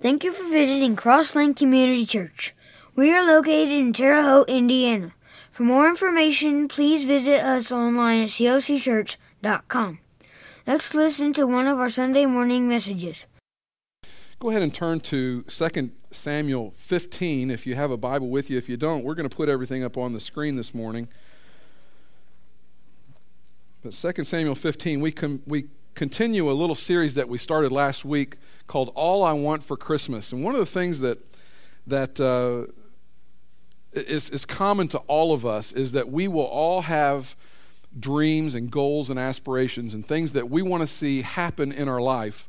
[0.00, 2.54] Thank you for visiting Crosslink Community Church.
[2.96, 5.12] We are located in Terre Haute, Indiana.
[5.52, 9.98] For more information, please visit us online at cocchurch.com.
[10.66, 13.26] Let's listen to one of our Sunday morning messages.
[14.38, 18.56] Go ahead and turn to 2 Samuel 15 if you have a Bible with you.
[18.56, 21.08] If you don't, we're going to put everything up on the screen this morning.
[23.82, 28.04] But 2 Samuel 15, we, com- we continue a little series that we started last
[28.04, 28.36] week
[28.66, 30.32] called All I Want for Christmas.
[30.32, 31.18] And one of the things that,
[31.86, 32.70] that uh,
[33.92, 37.36] is, is common to all of us is that we will all have
[37.98, 42.00] dreams and goals and aspirations and things that we want to see happen in our
[42.00, 42.48] life.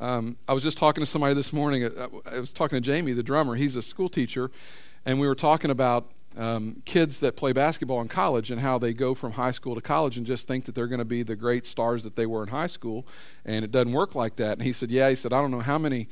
[0.00, 1.84] Um, I was just talking to somebody this morning.
[1.84, 3.54] Uh, I was talking to Jamie, the drummer.
[3.54, 4.50] He's a school teacher,
[5.04, 8.94] and we were talking about um, kids that play basketball in college and how they
[8.94, 11.36] go from high school to college and just think that they're going to be the
[11.36, 13.06] great stars that they were in high school,
[13.44, 14.52] and it doesn't work like that.
[14.52, 16.08] And he said, "Yeah," he said, "I don't know how many."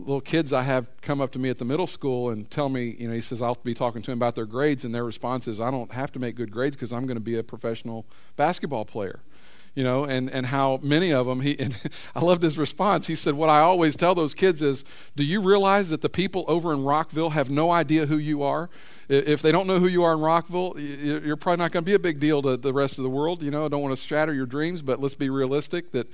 [0.00, 2.94] little kids I have come up to me at the middle school and tell me,
[3.00, 5.48] you know, he says, I'll be talking to them about their grades, and their response
[5.48, 8.06] is, I don't have to make good grades because I'm going to be a professional
[8.36, 9.22] basketball player
[9.74, 11.78] you know, and, and how many of them, he, and
[12.14, 13.06] I loved his response.
[13.06, 14.84] He said, What I always tell those kids is,
[15.16, 18.70] do you realize that the people over in Rockville have no idea who you are?
[19.08, 21.94] If they don't know who you are in Rockville, you're probably not going to be
[21.94, 23.42] a big deal to the rest of the world.
[23.42, 26.08] You know, I don't want to shatter your dreams, but let's be realistic that,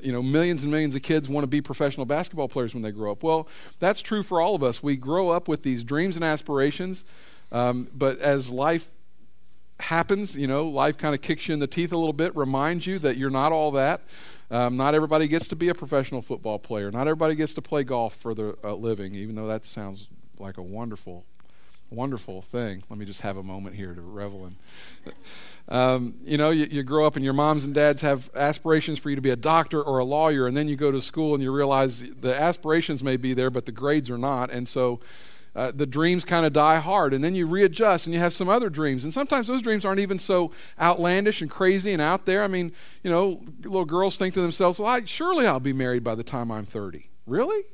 [0.00, 2.90] you know, millions and millions of kids want to be professional basketball players when they
[2.90, 3.22] grow up.
[3.22, 3.48] Well,
[3.80, 4.82] that's true for all of us.
[4.82, 7.04] We grow up with these dreams and aspirations,
[7.52, 8.88] um, but as life
[9.80, 12.86] happens, you know, life kind of kicks you in the teeth a little bit, reminds
[12.86, 14.00] you that you're not all that.
[14.50, 16.90] Um, not everybody gets to be a professional football player.
[16.90, 20.56] Not everybody gets to play golf for their uh, living, even though that sounds like
[20.56, 21.26] a wonderful,
[21.90, 22.82] wonderful thing.
[22.88, 24.56] Let me just have a moment here to revel in.
[25.70, 29.10] Um, you know, you, you, grow up and your moms and dads have aspirations for
[29.10, 31.42] you to be a doctor or a lawyer, and then you go to school and
[31.42, 34.50] you realize the aspirations may be there, but the grades are not.
[34.50, 34.98] And so
[35.58, 38.48] uh, the dreams kind of die hard and then you readjust and you have some
[38.48, 39.02] other dreams.
[39.02, 42.44] And sometimes those dreams aren't even so outlandish and crazy and out there.
[42.44, 42.70] I mean
[43.02, 46.22] you know little girls think to themselves well I, surely i'll be married by the
[46.22, 47.64] time i'm 30 really?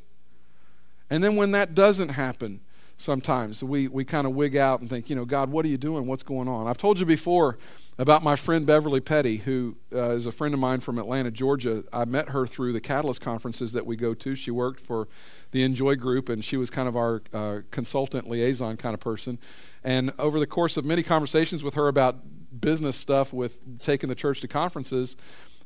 [1.10, 2.60] And then when that doesn't happen
[2.96, 5.76] sometimes we, we kind of wig out and think you know god what are you
[5.76, 6.06] doing?
[6.06, 6.66] What's going on?
[6.66, 7.58] I've told you before
[7.96, 11.84] about my friend Beverly Petty, who uh, is a friend of mine from Atlanta, Georgia.
[11.92, 14.34] I met her through the Catalyst conferences that we go to.
[14.34, 15.06] She worked for
[15.52, 19.38] the INJOY Group, and she was kind of our uh, consultant liaison kind of person.
[19.84, 22.16] And over the course of many conversations with her about
[22.60, 25.16] business stuff with taking the church to conferences,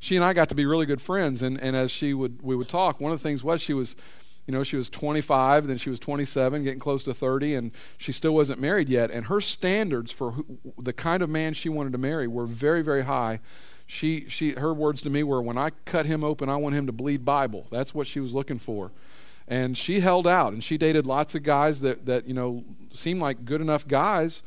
[0.01, 1.43] she and I got to be really good friends.
[1.43, 3.97] And, and as she would we would talk, one of the things was she was
[4.49, 8.13] you know, she was 25, then she was 27, getting close to 30, and she
[8.13, 9.11] still wasn't married yet.
[9.11, 12.81] And her standards for who, the kind of man she wanted to marry were very,
[12.81, 13.41] very high.
[13.87, 16.87] She, she, her words to me were, "When I cut him open, I want him
[16.87, 18.91] to bleed Bible." That's what she was looking for,
[19.47, 20.55] and she held out.
[20.55, 24.43] And she dated lots of guys that, that you know seemed like good enough guys,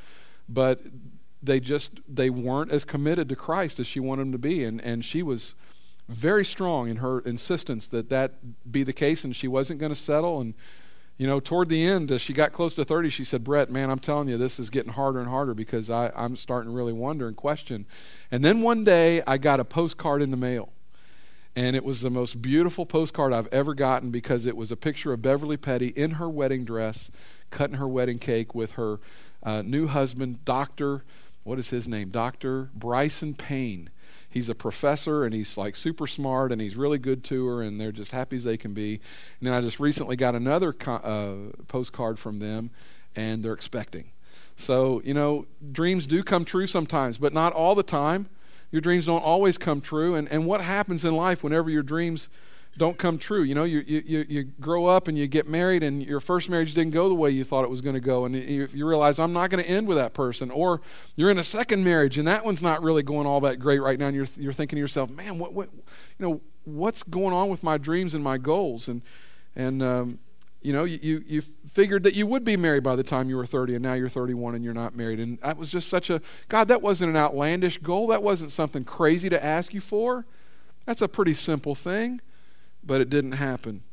[0.50, 0.80] but
[1.44, 4.64] they just they weren't as committed to Christ as she wanted them to be.
[4.64, 5.54] And and she was
[6.08, 10.00] very strong in her insistence that that be the case and she wasn't going to
[10.00, 10.42] settle.
[10.42, 10.54] And,
[11.18, 13.90] you know, toward the end, as she got close to 30, she said, Brett, man,
[13.90, 16.94] I'm telling you, this is getting harder and harder because I, I'm starting to really
[16.94, 17.86] wonder and question.
[18.32, 20.70] And then one day, I got a postcard in the mail.
[21.54, 25.12] And it was the most beautiful postcard I've ever gotten because it was a picture
[25.12, 27.12] of Beverly Petty in her wedding dress,
[27.50, 29.00] cutting her wedding cake with her
[29.44, 31.04] uh, new husband, Dr.
[31.44, 32.10] What is his name?
[32.10, 32.70] Dr.
[32.74, 33.90] Bryson Payne
[34.32, 37.80] he's a professor and he's like super smart and he's really good to her and
[37.80, 38.94] they're just happy as they can be.
[39.40, 42.72] And then I just recently got another co- uh, postcard from them
[43.16, 44.12] and they're expecting.
[44.56, 48.30] So, you know, dreams do come true sometimes, but not all the time.
[48.72, 50.16] Your dreams don't always come true.
[50.16, 52.30] And, and what happens in life whenever your dreams
[52.78, 53.44] don't come true.
[53.44, 56.74] You know, you, you, you grow up and you get married, and your first marriage
[56.74, 59.20] didn't go the way you thought it was going to go, and you, you realize
[59.20, 60.50] I'm not going to end with that person.
[60.50, 60.82] Or
[61.16, 64.00] you're in a second marriage, and that one's not really going all that great right
[64.00, 67.50] now, and you're, you're thinking to yourself, man, what, what, you know, what's going on
[67.50, 68.88] with my dreams and my goals?
[68.88, 69.02] And,
[69.54, 70.20] and um,
[70.62, 73.46] you know, you, you figured that you would be married by the time you were
[73.46, 75.20] 30, and now you're 31 and you're not married.
[75.20, 78.08] And that was just such a, God, that wasn't an outlandish goal.
[78.08, 80.26] That wasn't something crazy to ask you for.
[80.86, 82.22] That's a pretty simple thing
[82.84, 83.84] but it didn't happen.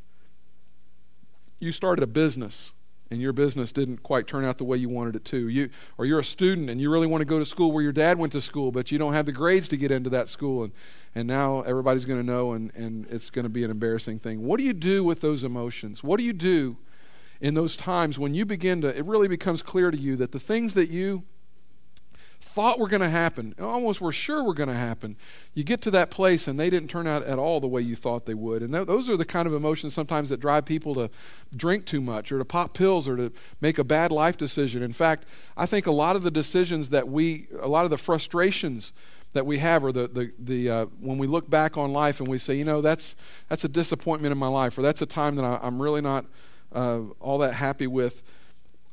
[1.58, 2.72] You started a business
[3.10, 5.48] and your business didn't quite turn out the way you wanted it to.
[5.48, 7.92] You, or you're a student and you really want to go to school where your
[7.92, 10.64] dad went to school, but you don't have the grades to get into that school.
[10.64, 10.72] And,
[11.14, 14.44] and now everybody's going to know and, and it's going to be an embarrassing thing.
[14.44, 16.04] What do you do with those emotions?
[16.04, 16.76] What do you do
[17.40, 20.40] in those times when you begin to, it really becomes clear to you that the
[20.40, 21.24] things that you
[22.40, 25.16] thought were going to happen, almost were sure were going to happen,
[25.54, 27.96] you get to that place and they didn't turn out at all the way you
[27.96, 28.62] thought they would.
[28.62, 31.10] And th- those are the kind of emotions sometimes that drive people to
[31.54, 34.82] drink too much or to pop pills or to make a bad life decision.
[34.82, 35.26] In fact,
[35.56, 38.92] I think a lot of the decisions that we, a lot of the frustrations
[39.32, 42.28] that we have or the, the, the uh, when we look back on life and
[42.28, 43.14] we say, you know, that's,
[43.48, 46.24] that's a disappointment in my life or that's a time that I, am really not
[46.72, 48.22] uh, all that happy with.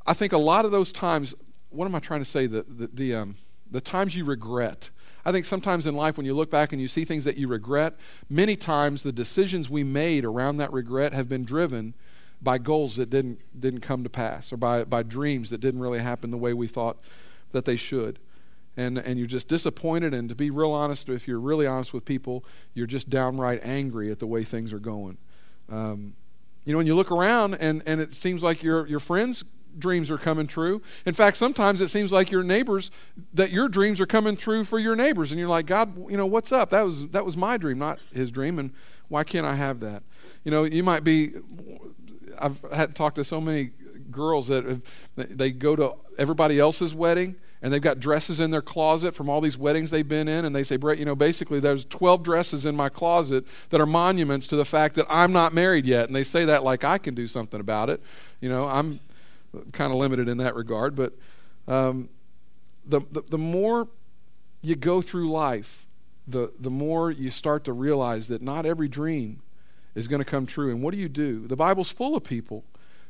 [0.06, 1.34] I think a lot of those times,
[1.76, 2.46] what am I trying to say?
[2.46, 3.34] The, the, the, um,
[3.70, 4.90] the times you regret.
[5.24, 7.48] I think sometimes in life, when you look back and you see things that you
[7.48, 7.94] regret,
[8.30, 11.94] many times the decisions we made around that regret have been driven
[12.40, 16.00] by goals that didn't, didn't come to pass or by, by dreams that didn't really
[16.00, 16.98] happen the way we thought
[17.52, 18.18] that they should
[18.76, 20.12] and, and you're just disappointed.
[20.12, 22.44] And to be real honest, if you're really honest with people,
[22.74, 25.18] you're just downright angry at the way things are going.
[25.68, 26.14] Um,
[26.64, 29.44] you know, when you look around and, and it seems like your, your friends'
[29.78, 30.82] dreams are coming true.
[31.04, 32.90] In fact, sometimes it seems like your neighbors,
[33.34, 35.30] that your dreams are coming true for your neighbors.
[35.30, 36.70] And you're like, God, you know, what's up?
[36.70, 38.58] That was, that was my dream, not his dream.
[38.58, 38.72] And
[39.08, 40.02] why can't I have that?
[40.44, 41.32] You know, you might be,
[42.40, 43.70] I've had talked to so many
[44.10, 44.82] girls that have,
[45.16, 49.40] they go to everybody else's wedding and they've got dresses in their closet from all
[49.40, 52.66] these weddings they've been in and they say brett you know basically there's 12 dresses
[52.66, 56.14] in my closet that are monuments to the fact that i'm not married yet and
[56.14, 58.00] they say that like i can do something about it
[58.40, 59.00] you know i'm
[59.72, 61.14] kind of limited in that regard but
[61.68, 62.08] um,
[62.84, 63.88] the, the, the more
[64.62, 65.86] you go through life
[66.28, 69.42] the, the more you start to realize that not every dream
[69.94, 72.64] is going to come true and what do you do the bible's full of people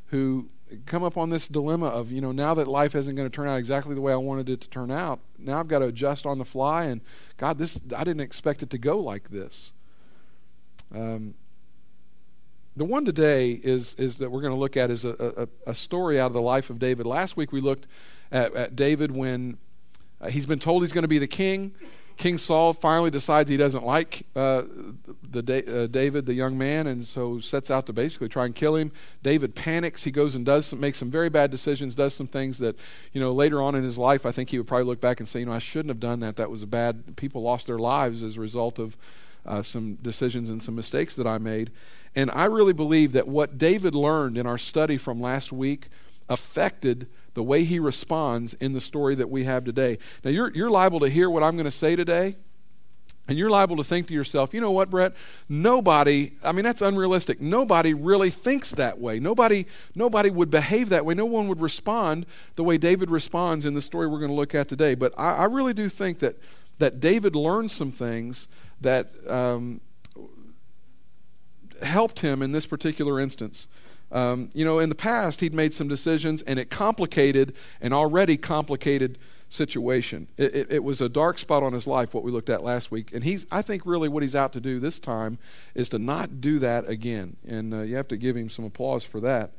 [0.07, 0.49] who
[0.85, 3.49] come up on this dilemma of, you know, now that life isn't going to turn
[3.49, 6.27] out exactly the way I wanted it to turn out, now I've got to adjust
[6.27, 6.85] on the fly.
[6.85, 7.01] And
[7.37, 9.73] God, this I didn't expect it to go like this.
[10.95, 11.35] Um,
[12.77, 15.75] the one today is is that we're going to look at is a, a, a,
[15.75, 17.07] story out of the life of David.
[17.07, 17.87] Last week we looked
[18.31, 19.57] at, at David when
[20.21, 21.75] uh, he's been told he's going to be the king.
[22.17, 24.63] King Saul finally decides he doesn't like uh,
[25.23, 28.75] the uh, David, the young man, and so sets out to basically try and kill
[28.75, 28.91] him.
[29.23, 30.05] David panics.
[30.05, 31.95] He goes and does some, makes some very bad decisions.
[31.95, 32.77] Does some things that
[33.13, 35.29] you know later on in his life, I think he would probably look back and
[35.29, 36.37] say, you know, I shouldn't have done that.
[36.37, 37.17] That was a bad.
[37.17, 38.97] People lost their lives as a result of
[39.47, 41.71] uh, some decisions and some mistakes that I made.
[42.15, 45.89] And I really believe that what David learned in our study from last week
[46.29, 49.99] affected the way he responds in the story that we have today.
[50.25, 52.37] Now, you're, you're liable to hear what I'm going to say today,
[53.29, 55.15] and you're liable to think to yourself, you know what, Brett?
[55.49, 57.41] Nobody, I mean, that's unrealistic.
[57.41, 59.19] Nobody really thinks that way.
[59.19, 61.15] Nobody, nobody would behave that way.
[61.15, 64.55] No one would respond the way David responds in the story we're going to look
[64.55, 64.95] at today.
[64.95, 66.37] But I, I really do think that,
[66.79, 68.47] that David learned some things
[68.81, 69.81] that um,
[71.83, 73.69] helped him in this particular instance.
[74.13, 78.37] Um, you know, in the past, he'd made some decisions and it complicated an already
[78.37, 79.19] complicated
[79.49, 80.29] situation.
[80.37, 82.91] It, it, it, was a dark spot on his life, what we looked at last
[82.91, 83.13] week.
[83.13, 85.39] And he's, I think really what he's out to do this time
[85.75, 87.37] is to not do that again.
[87.47, 89.53] And uh, you have to give him some applause for that.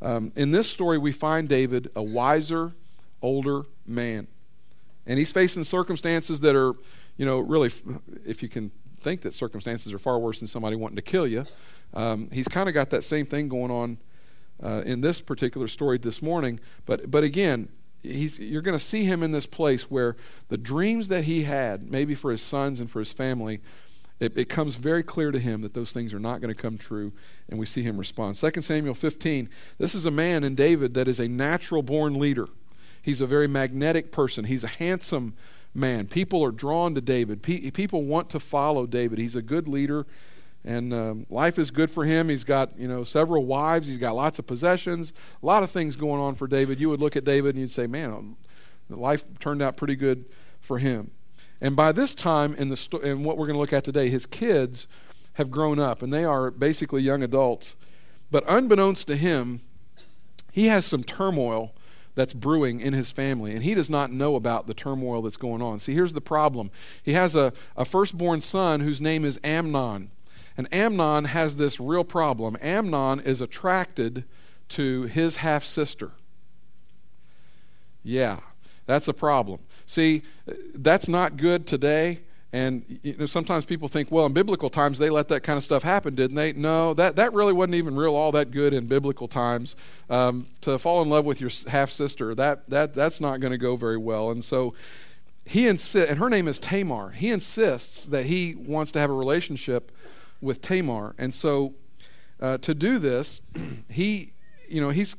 [0.00, 2.72] Um, in this story, we find David a wiser,
[3.20, 4.28] older man.
[5.06, 6.74] And he's facing circumstances that are,
[7.18, 7.70] you know, really,
[8.24, 8.70] if you can
[9.00, 11.44] think that circumstances are far worse than somebody wanting to kill you.
[11.94, 13.98] Um, he's kind of got that same thing going on
[14.62, 16.60] uh, in this particular story this morning.
[16.86, 17.68] But, but again,
[18.02, 20.16] he's, you're going to see him in this place where
[20.48, 23.60] the dreams that he had, maybe for his sons and for his family,
[24.20, 27.12] it comes very clear to him that those things are not going to come true,
[27.48, 28.34] and we see him respond.
[28.34, 29.48] 2 Samuel 15,
[29.78, 32.48] this is a man in David that is a natural born leader.
[33.00, 35.34] He's a very magnetic person, he's a handsome
[35.74, 36.06] man.
[36.06, 39.18] People are drawn to David, people want to follow David.
[39.18, 40.06] He's a good leader
[40.64, 42.28] and um, life is good for him.
[42.28, 43.88] He's got you know several wives.
[43.88, 45.12] He's got lots of possessions.
[45.42, 46.80] A lot of things going on for David.
[46.80, 48.36] You would look at David and you'd say, "Man, um,
[48.90, 50.24] life turned out pretty good
[50.60, 51.10] for him."
[51.60, 54.08] And by this time, in the sto- in what we're going to look at today,
[54.08, 54.86] his kids
[55.34, 57.76] have grown up and they are basically young adults.
[58.30, 59.60] But unbeknownst to him,
[60.52, 61.72] he has some turmoil
[62.18, 65.62] that's brewing in his family, and he does not know about the turmoil that's going
[65.62, 65.78] on.
[65.78, 66.72] See, here's the problem.
[67.00, 70.10] He has a, a firstborn son whose name is Amnon.
[70.56, 72.56] And Amnon has this real problem.
[72.60, 74.24] Amnon is attracted
[74.70, 76.10] to his half sister.
[78.02, 78.40] Yeah,
[78.86, 79.60] that's a problem.
[79.86, 80.22] See,
[80.74, 82.22] that's not good today.
[82.52, 85.64] And you know, sometimes people think, well, in biblical times they let that kind of
[85.64, 86.54] stuff happen, didn't they?
[86.54, 89.76] No, that, that really wasn't even real all that good in biblical times.
[90.08, 93.58] Um, to fall in love with your half sister, that, that that's not going to
[93.58, 94.30] go very well.
[94.30, 94.72] And so
[95.44, 97.10] he insists, and her name is Tamar.
[97.10, 99.92] He insists that he wants to have a relationship
[100.40, 101.14] with Tamar.
[101.18, 101.74] And so
[102.40, 103.42] uh, to do this,
[103.90, 104.32] he,
[104.70, 105.16] you know, he's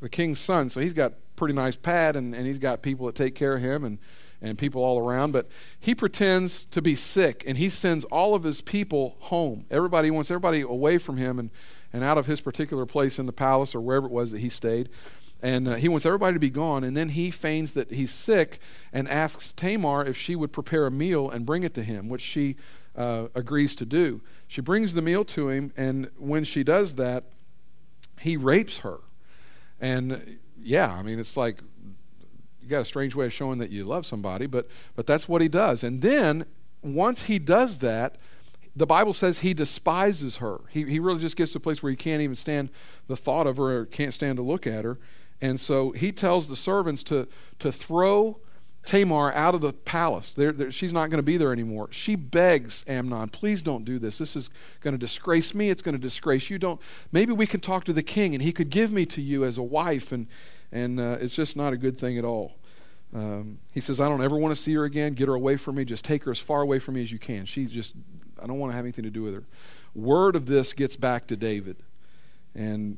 [0.00, 3.14] the king's son, so he's got pretty nice pad and, and he's got people that
[3.14, 3.98] take care of him and,
[4.42, 5.32] and people all around.
[5.32, 9.64] But he pretends to be sick, and he sends all of his people home.
[9.70, 11.50] Everybody wants everybody away from him and,
[11.92, 14.48] and out of his particular place in the palace or wherever it was that he
[14.48, 14.88] stayed.
[15.44, 16.84] And uh, he wants everybody to be gone.
[16.84, 18.60] And then he feigns that he's sick
[18.92, 22.20] and asks Tamar if she would prepare a meal and bring it to him, which
[22.20, 22.56] she
[22.94, 24.20] uh, agrees to do.
[24.46, 27.24] She brings the meal to him, and when she does that,
[28.20, 28.98] he rapes her.
[29.80, 31.60] And yeah, I mean, it's like
[32.62, 35.42] you got a strange way of showing that you love somebody, but but that's what
[35.42, 35.82] he does.
[35.82, 36.46] And then
[36.82, 38.16] once he does that,
[38.74, 40.60] the Bible says he despises her.
[40.70, 42.70] He he really just gets to a place where he can't even stand
[43.08, 44.98] the thought of her or can't stand to look at her.
[45.40, 47.28] And so he tells the servants to
[47.58, 48.40] to throw
[48.84, 50.32] Tamar out of the palace.
[50.32, 51.88] They're, they're, she's not going to be there anymore.
[51.92, 54.18] She begs Amnon, please don't do this.
[54.18, 54.50] This is
[54.80, 55.70] going to disgrace me.
[55.70, 56.58] It's going to disgrace you.
[56.58, 56.80] Don't.
[57.12, 59.56] Maybe we can talk to the king and he could give me to you as
[59.56, 60.10] a wife.
[60.10, 60.26] And,
[60.72, 62.56] and uh, it's just not a good thing at all.
[63.14, 65.12] Um, he says, I don't ever want to see her again.
[65.12, 65.84] Get her away from me.
[65.84, 67.44] Just take her as far away from me as you can.
[67.44, 67.94] She just,
[68.42, 69.44] I don't want to have anything to do with her.
[69.94, 71.76] Word of this gets back to David.
[72.54, 72.96] And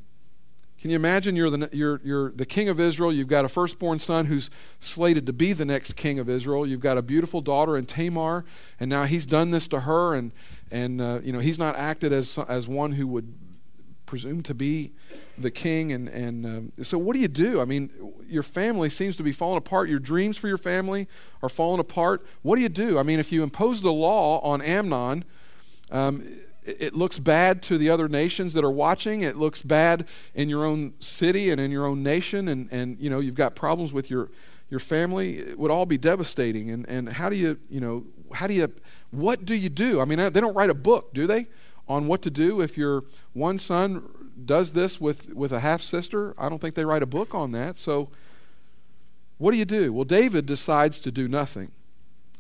[0.81, 3.12] can you imagine you're the, you're, you're the king of Israel?
[3.12, 6.66] You've got a firstborn son who's slated to be the next king of Israel.
[6.66, 8.45] You've got a beautiful daughter in Tamar,
[8.78, 10.33] and now he's done this to her, and,
[10.71, 13.35] and uh, you know, he's not acted as, as one who would
[14.06, 14.92] presume to be
[15.38, 15.92] the king.
[15.92, 17.61] And, and um, so, what do you do?
[17.61, 17.90] I mean,
[18.28, 19.88] your family seems to be falling apart.
[19.88, 21.08] Your dreams for your family
[21.42, 22.26] are falling apart.
[22.42, 22.99] What do you do?
[22.99, 25.25] I mean, if you impose the law on Amnon,
[25.90, 26.26] um,
[26.62, 29.20] it looks bad to the other nations that are watching.
[29.20, 33.11] It looks bad in your own city and in your own nation, and, and you
[33.11, 34.30] know you've got problems with your
[34.70, 35.38] your family.
[35.38, 36.70] It would all be devastating.
[36.70, 38.73] And and how do you you know how do you
[39.11, 40.00] what do you do?
[40.00, 41.46] I mean, they don't write a book, do they,
[41.88, 44.08] on what to do if your one son
[44.44, 46.34] does this with with a half sister?
[46.38, 47.76] I don't think they write a book on that.
[47.76, 48.10] So
[49.38, 49.92] what do you do?
[49.92, 51.70] Well, David decides to do nothing,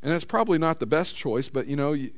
[0.02, 1.92] and that's probably not the best choice, but you know.
[1.92, 2.10] You,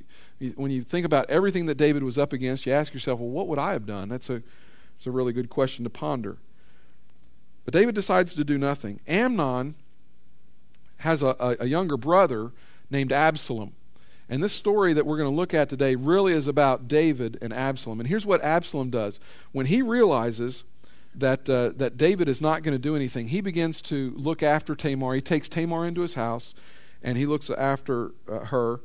[0.57, 3.49] when you think about everything that David was up against, you ask yourself, well, what
[3.49, 4.11] would I have done?
[4.11, 4.43] That's a,
[4.95, 6.37] that's a really good question to ponder.
[7.65, 9.01] But David decides to do nothing.
[9.09, 9.77] Amnon
[10.99, 12.53] has a, a, a younger brother
[12.91, 13.73] named Absalom.
[14.29, 17.53] And this story that we're going to look at today really is about David and
[17.53, 18.01] Absalom.
[18.01, 19.21] And here's what Absalom does.
[19.53, 20.65] When he realizes
[21.15, 24.75] that, uh, that David is not going to do anything, he begins to look after
[24.75, 25.15] Tamar.
[25.15, 26.55] He takes Tamar into his house
[27.03, 28.81] and he looks after uh, her.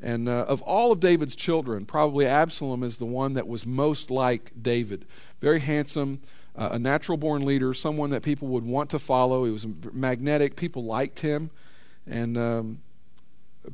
[0.00, 4.10] And uh, of all of David's children, probably Absalom is the one that was most
[4.10, 5.04] like David.
[5.40, 6.20] Very handsome,
[6.56, 9.44] uh, a natural born leader, someone that people would want to follow.
[9.44, 11.50] He was magnetic, people liked him.
[12.06, 12.78] And um,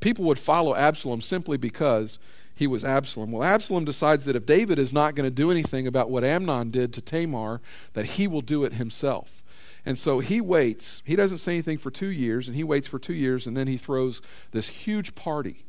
[0.01, 2.19] people would follow Absalom simply because
[2.55, 3.33] he was Absalom.
[3.33, 6.71] Well, Absalom decides that if David is not going to do anything about what Amnon
[6.71, 7.61] did to Tamar,
[7.95, 9.43] that he will do it himself.
[9.87, 11.03] And so he waits.
[11.05, 13.67] He doesn't say anything for two years, and he waits for two years, and then
[13.67, 14.23] he throws
[14.53, 15.65] this huge party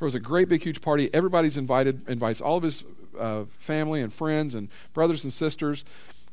[0.00, 1.10] throws a great big huge party.
[1.12, 2.84] Everybody's invited, invites all of his
[3.18, 5.84] uh, family and friends and brothers and sisters.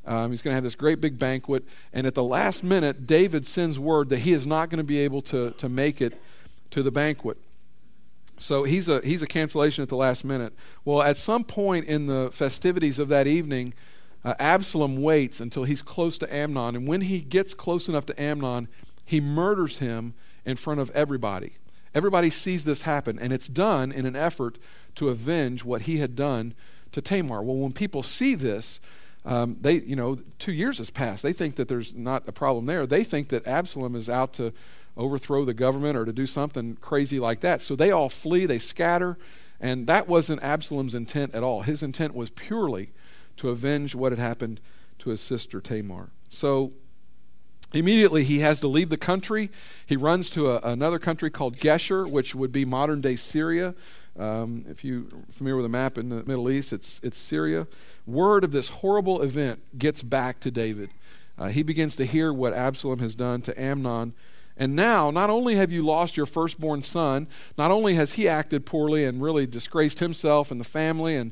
[0.05, 1.65] Um, he's going to have this great big banquet.
[1.91, 4.99] And at the last minute, David sends word that he is not going to be
[4.99, 6.17] able to, to make it
[6.71, 7.37] to the banquet.
[8.37, 10.53] So he's a, he's a cancellation at the last minute.
[10.85, 13.73] Well, at some point in the festivities of that evening,
[14.23, 16.75] uh, Absalom waits until he's close to Amnon.
[16.75, 18.67] And when he gets close enough to Amnon,
[19.05, 20.13] he murders him
[20.45, 21.53] in front of everybody.
[21.95, 24.57] Everybody sees this happen, and it's done in an effort
[24.95, 26.53] to avenge what he had done
[26.91, 27.41] to Tamar.
[27.41, 28.79] Well, when people see this,
[29.25, 31.23] um, they, you know, two years has passed.
[31.23, 32.85] They think that there's not a problem there.
[32.85, 34.53] They think that Absalom is out to
[34.97, 37.61] overthrow the government or to do something crazy like that.
[37.61, 39.17] So they all flee, they scatter,
[39.59, 41.61] and that wasn't Absalom's intent at all.
[41.61, 42.91] His intent was purely
[43.37, 44.59] to avenge what had happened
[44.99, 46.09] to his sister Tamar.
[46.29, 46.73] So
[47.73, 49.49] Immediately, he has to leave the country.
[49.85, 53.75] He runs to a, another country called Geshur, which would be modern day Syria.
[54.17, 57.67] Um, if you're familiar with a map in the Middle East, it's, it's Syria.
[58.05, 60.91] Word of this horrible event gets back to David.
[61.37, 64.13] Uh, he begins to hear what Absalom has done to Amnon.
[64.57, 68.65] And now, not only have you lost your firstborn son, not only has he acted
[68.65, 71.31] poorly and really disgraced himself and the family, and,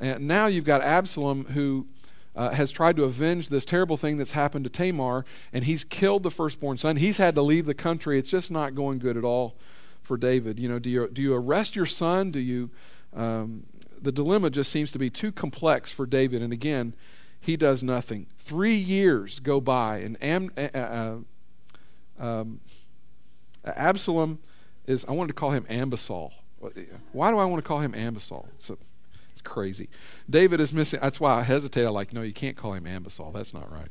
[0.00, 1.86] and now you've got Absalom who
[2.34, 6.22] uh, has tried to avenge this terrible thing that's happened to Tamar, and he's killed
[6.22, 6.96] the firstborn son.
[6.96, 8.18] He's had to leave the country.
[8.18, 9.54] It's just not going good at all
[10.00, 10.58] for David.
[10.58, 12.30] You know, do you, do you arrest your son?
[12.30, 12.70] Do you.
[13.14, 13.64] Um,
[14.00, 16.94] the dilemma just seems to be too complex for David, and again,
[17.40, 18.26] he does nothing.
[18.38, 21.14] Three years go by, and Am, uh, uh,
[22.22, 22.60] um,
[23.64, 24.38] Absalom
[24.86, 26.32] is, I wanted to call him Ambisal.
[27.12, 28.46] Why do I want to call him Ambisal?
[29.30, 29.88] it's crazy.
[30.28, 31.00] David is missing.
[31.02, 31.84] That's why I hesitate.
[31.84, 33.32] I'm like, no, you can't call him Ambisal.
[33.32, 33.88] That's not right.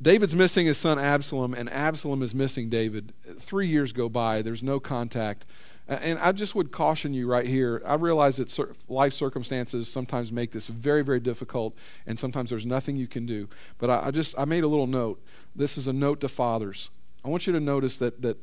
[0.00, 3.12] David's missing his son Absalom, and Absalom is missing David.
[3.24, 5.44] Three years go by, there's no contact.
[5.88, 7.82] And I just would caution you right here.
[7.84, 8.56] I realize that
[8.88, 13.48] life circumstances sometimes make this very, very difficult, and sometimes there's nothing you can do.
[13.78, 15.22] But I, just I made a little note.
[15.54, 16.88] This is a note to fathers.
[17.24, 18.38] I want you to notice that that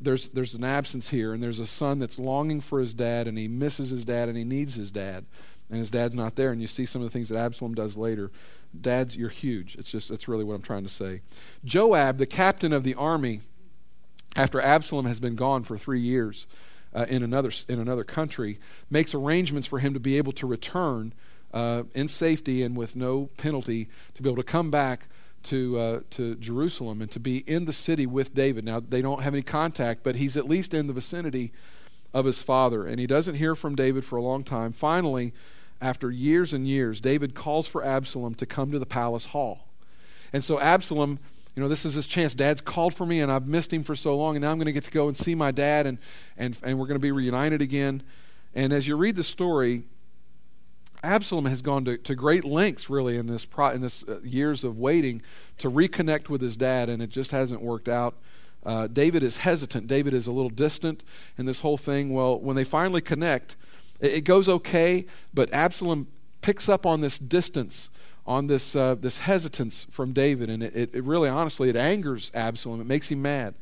[0.00, 3.36] there's there's an absence here, and there's a son that's longing for his dad, and
[3.36, 5.24] he misses his dad, and he needs his dad,
[5.68, 6.52] and his dad's not there.
[6.52, 8.30] And you see some of the things that Absalom does later.
[8.78, 9.76] Dads, you're huge.
[9.76, 11.22] It's just that's really what I'm trying to say.
[11.64, 13.40] Joab, the captain of the army
[14.34, 16.46] after Absalom has been gone for three years
[16.94, 18.58] uh, in, another, in another country,
[18.90, 21.14] makes arrangements for him to be able to return
[21.54, 25.08] uh, in safety and with no penalty to be able to come back
[25.46, 28.64] to, uh, to Jerusalem and to be in the city with David.
[28.64, 31.52] Now, they don't have any contact, but he's at least in the vicinity
[32.14, 32.86] of his father.
[32.86, 34.72] And he doesn't hear from David for a long time.
[34.72, 35.32] Finally,
[35.80, 39.68] after years and years, David calls for Absalom to come to the palace hall.
[40.32, 41.18] And so Absalom
[41.56, 42.34] you know, this is his chance.
[42.34, 44.66] Dad's called for me, and I've missed him for so long, and now I'm going
[44.66, 45.96] to get to go and see my dad, and,
[46.36, 48.02] and, and we're going to be reunited again.
[48.54, 49.84] And as you read the story,
[51.02, 54.64] Absalom has gone to, to great lengths, really, in this, pro, in this uh, years
[54.64, 55.22] of waiting
[55.58, 58.14] to reconnect with his dad, and it just hasn't worked out.
[58.64, 59.86] Uh, David is hesitant.
[59.86, 61.04] David is a little distant
[61.38, 62.10] in this whole thing.
[62.12, 63.56] Well, when they finally connect,
[64.00, 66.08] it, it goes okay, but Absalom
[66.40, 67.90] picks up on this distance
[68.26, 70.50] on this, uh, this hesitance from David.
[70.50, 72.80] And it, it, really, honestly, it angers Absalom.
[72.80, 73.54] It makes him mad.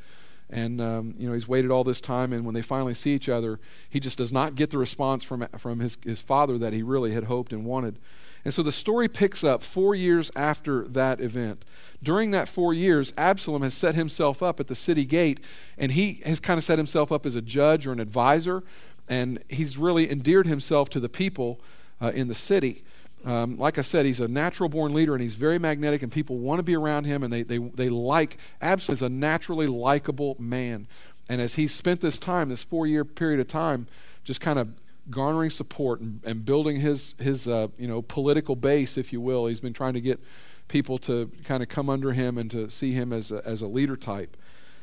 [0.50, 3.28] And, um, you know, he's waited all this time, and when they finally see each
[3.28, 3.58] other,
[3.88, 7.12] he just does not get the response from, from his, his father that he really
[7.12, 7.98] had hoped and wanted.
[8.44, 11.64] And so the story picks up four years after that event.
[12.02, 15.40] During that four years, Absalom has set himself up at the city gate,
[15.78, 18.62] and he has kind of set himself up as a judge or an advisor,
[19.08, 21.58] and he's really endeared himself to the people
[22.02, 22.84] uh, in the city.
[23.24, 26.38] Um, like I said, he's a natural born leader and he's very magnetic, and people
[26.38, 30.36] want to be around him and they, they, they like, Absalom is a naturally likable
[30.38, 30.86] man.
[31.28, 33.86] And as he's spent this time, this four year period of time,
[34.24, 34.68] just kind of
[35.10, 39.46] garnering support and, and building his, his uh, you know, political base, if you will,
[39.46, 40.20] he's been trying to get
[40.68, 43.66] people to kind of come under him and to see him as a, as a
[43.66, 44.36] leader type.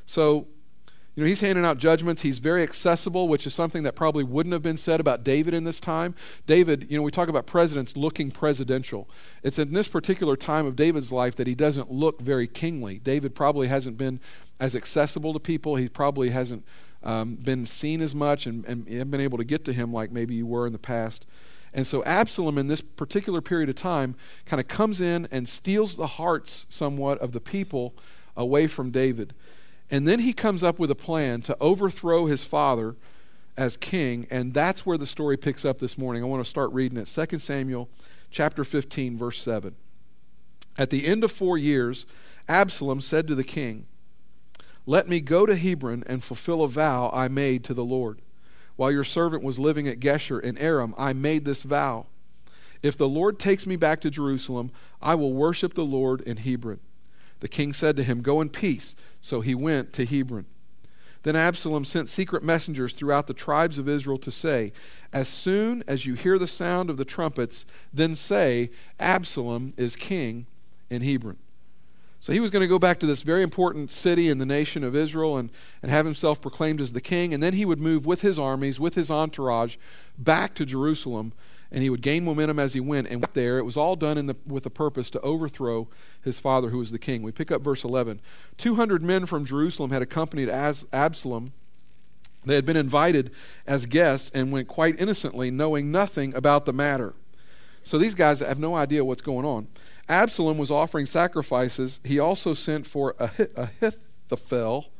[0.05, 0.47] So
[1.15, 2.21] you know, he's handing out judgments.
[2.21, 5.65] He's very accessible, which is something that probably wouldn't have been said about David in
[5.65, 6.15] this time.
[6.47, 9.09] David, you know, we talk about presidents looking presidential.
[9.43, 12.99] It's in this particular time of David's life that he doesn't look very kingly.
[12.99, 14.21] David probably hasn't been
[14.59, 15.75] as accessible to people.
[15.75, 16.65] He probably hasn't
[17.03, 20.35] um, been seen as much and, and been able to get to him like maybe
[20.35, 21.25] you were in the past.
[21.73, 25.95] And so Absalom, in this particular period of time, kind of comes in and steals
[25.95, 27.95] the hearts somewhat of the people
[28.35, 29.33] away from David.
[29.91, 32.95] And then he comes up with a plan to overthrow his father
[33.57, 36.23] as king, and that's where the story picks up this morning.
[36.23, 37.07] I want to start reading it.
[37.07, 37.89] 2 Samuel
[38.29, 39.75] chapter 15 verse 7.
[40.77, 42.05] At the end of 4 years,
[42.47, 43.85] Absalom said to the king,
[44.85, 48.21] "Let me go to Hebron and fulfill a vow I made to the Lord.
[48.77, 52.07] While your servant was living at Geshur in Aram, I made this vow.
[52.81, 56.79] If the Lord takes me back to Jerusalem, I will worship the Lord in Hebron."
[57.41, 58.95] The king said to him, Go in peace.
[59.19, 60.45] So he went to Hebron.
[61.23, 64.73] Then Absalom sent secret messengers throughout the tribes of Israel to say,
[65.13, 70.47] As soon as you hear the sound of the trumpets, then say, Absalom is king
[70.89, 71.37] in Hebron.
[72.19, 74.83] So he was going to go back to this very important city in the nation
[74.83, 75.49] of Israel and,
[75.81, 77.33] and have himself proclaimed as the king.
[77.33, 79.77] And then he would move with his armies, with his entourage,
[80.19, 81.33] back to Jerusalem
[81.71, 83.07] and he would gain momentum as he went.
[83.07, 85.87] And there, it was all done the, with a purpose to overthrow
[86.21, 87.23] his father, who was the king.
[87.23, 88.19] We pick up verse 11.
[88.57, 91.53] 200 men from Jerusalem had accompanied Absalom.
[92.43, 93.31] They had been invited
[93.65, 97.13] as guests and went quite innocently, knowing nothing about the matter.
[97.83, 99.67] So these guys have no idea what's going on.
[100.09, 101.99] Absalom was offering sacrifices.
[102.03, 104.91] He also sent for Ahithophel.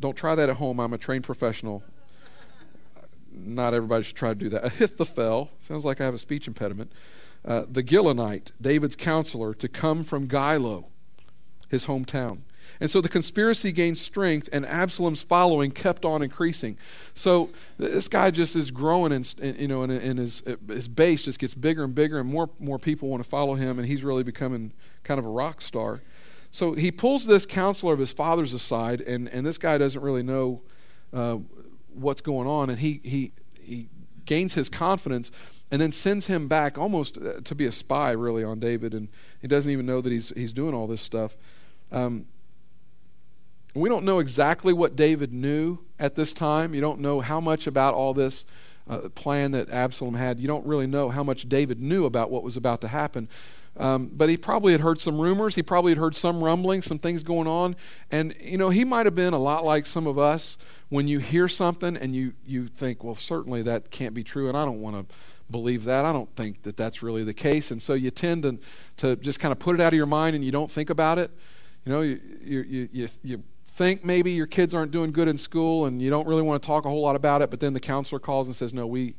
[0.00, 0.80] Don't try that at home.
[0.80, 1.82] I'm a trained professional
[3.34, 4.64] not everybody should try to do that.
[4.80, 6.92] Ahithophel, sounds like I have a speech impediment.
[7.44, 10.86] Uh, the Gilonite, David's counselor, to come from Giloh,
[11.68, 12.40] his hometown.
[12.80, 16.76] And so the conspiracy gained strength, and Absalom's following kept on increasing.
[17.14, 21.38] So this guy just is growing, and you know, and, and his his base just
[21.38, 24.22] gets bigger and bigger, and more more people want to follow him, and he's really
[24.22, 26.02] becoming kind of a rock star.
[26.50, 30.22] So he pulls this counselor of his father's aside, and and this guy doesn't really
[30.22, 30.62] know
[31.12, 31.38] uh,
[31.94, 33.88] what's going on, and he he he
[34.24, 35.30] gains his confidence
[35.70, 39.08] and then sends him back almost uh, to be a spy really on David and
[39.40, 41.36] he doesn't even know that he's he's doing all this stuff.
[41.90, 42.26] Um,
[43.74, 46.74] we don't know exactly what David knew at this time.
[46.74, 48.44] You don't know how much about all this
[48.88, 50.38] uh, plan that Absalom had.
[50.38, 53.28] You don't really know how much David knew about what was about to happen
[53.76, 55.54] Um, but he probably had heard some rumors.
[55.54, 57.74] He probably had heard some rumblings, some things going on.
[58.10, 60.58] And, you know, he might have been a lot like some of us
[60.90, 64.58] when you hear something and you, you think, well, certainly that can't be true, and
[64.58, 65.14] I don't want to
[65.50, 66.04] believe that.
[66.04, 67.70] I don't think that that's really the case.
[67.70, 68.58] And so you tend to,
[68.98, 71.18] to just kind of put it out of your mind and you don't think about
[71.18, 71.30] it.
[71.84, 75.86] You know, you, you, you, you think maybe your kids aren't doing good in school
[75.86, 77.80] and you don't really want to talk a whole lot about it, but then the
[77.80, 79.14] counselor calls and says, no, we,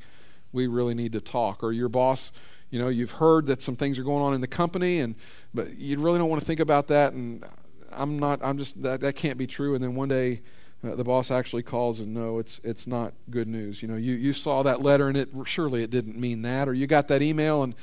[0.52, 1.64] we really need to talk.
[1.64, 2.32] Or your boss,
[2.74, 5.14] you know, you've heard that some things are going on in the company, and
[5.54, 7.14] but you really don't want to think about that.
[7.14, 7.46] And
[7.92, 9.76] I'm not, I'm just, that, that can't be true.
[9.76, 10.42] And then one day,
[10.84, 13.84] uh, the boss actually calls and no, it's it's not good news.
[13.84, 16.74] You know, you, you saw that letter and it surely it didn't mean that, or
[16.74, 17.76] you got that email and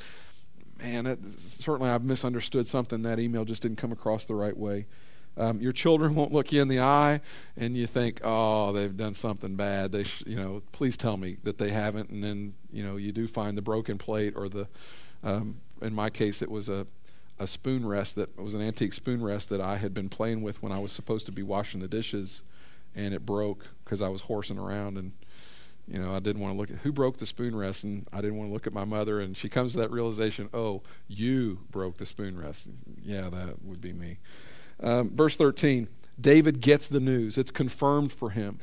[0.81, 1.21] man, it,
[1.61, 3.03] certainly I've misunderstood something.
[3.03, 4.87] That email just didn't come across the right way.
[5.41, 7.21] Um, your children won't look you in the eye,
[7.57, 11.59] and you think, "Oh, they've done something bad." They, you know, please tell me that
[11.59, 12.11] they haven't.
[12.11, 14.69] And then, you know, you do find the broken plate, or the,
[15.25, 16.87] um, in my case, it was a,
[17.39, 20.63] a spoon rest that was an antique spoon rest that I had been playing with
[20.63, 22.43] when I was supposed to be washing the dishes,
[22.95, 25.13] and it broke because I was horsing around and
[25.91, 28.21] you know, I didn't want to look at who broke the spoon rest, and I
[28.21, 29.19] didn't want to look at my mother.
[29.19, 32.69] And she comes to that realization, oh, you broke the spoon rest.
[33.03, 34.19] Yeah, that would be me.
[34.83, 35.89] Um, verse 13
[36.21, 38.59] David gets the news, it's confirmed for him.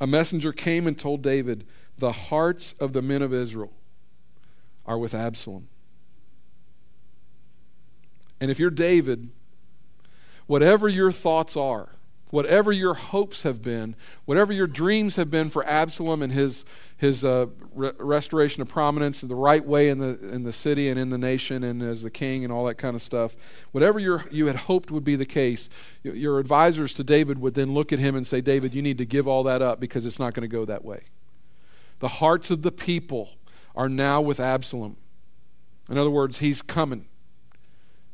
[0.00, 1.64] A messenger came and told David,
[1.98, 3.72] The hearts of the men of Israel
[4.86, 5.68] are with Absalom.
[8.40, 9.30] And if you're David,
[10.46, 11.90] whatever your thoughts are,
[12.30, 16.64] whatever your hopes have been, whatever your dreams have been for Absalom and his,
[16.96, 20.98] his uh, re- restoration of prominence the right way in the, in the city and
[20.98, 23.36] in the nation and as the king and all that kind of stuff,
[23.72, 25.68] whatever you you had hoped would be the case,
[26.02, 29.06] your advisors to David would then look at him and say, David, you need to
[29.06, 31.04] give all that up because it's not going to go that way.
[32.00, 33.30] The hearts of the people
[33.74, 34.96] are now with Absalom.
[35.88, 37.06] In other words, he's coming.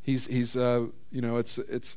[0.03, 1.97] He's, he's uh, you know, it's, it's,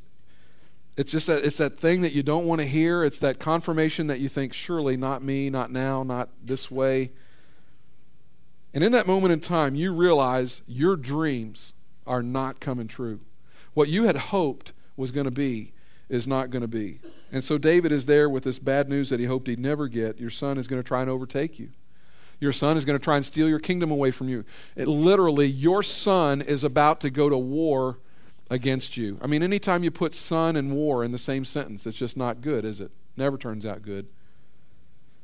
[0.98, 3.04] it's just that it's that thing that you don't want to hear.
[3.04, 7.12] It's that confirmation that you think, surely not me, not now, not this way.
[8.74, 11.74] And in that moment in time, you realize your dreams
[12.08, 13.20] are not coming true.
[13.76, 15.74] What you had hoped was going to be
[16.10, 17.00] is not going to be.
[17.32, 20.20] And so David is there with this bad news that he hoped he'd never get.
[20.20, 21.70] Your son is going to try and overtake you.
[22.40, 24.46] Your son is going to try and steal your kingdom away from you.
[24.76, 28.00] It, literally, your son is about to go to war
[28.50, 29.18] against you.
[29.22, 32.42] I mean, anytime you put son and war in the same sentence, it's just not
[32.42, 32.92] good, is it?
[33.16, 34.08] Never turns out good.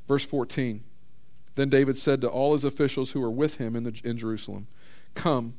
[0.07, 0.83] Verse 14
[1.55, 4.67] Then David said to all his officials who were with him in, the, in Jerusalem,
[5.15, 5.53] Come,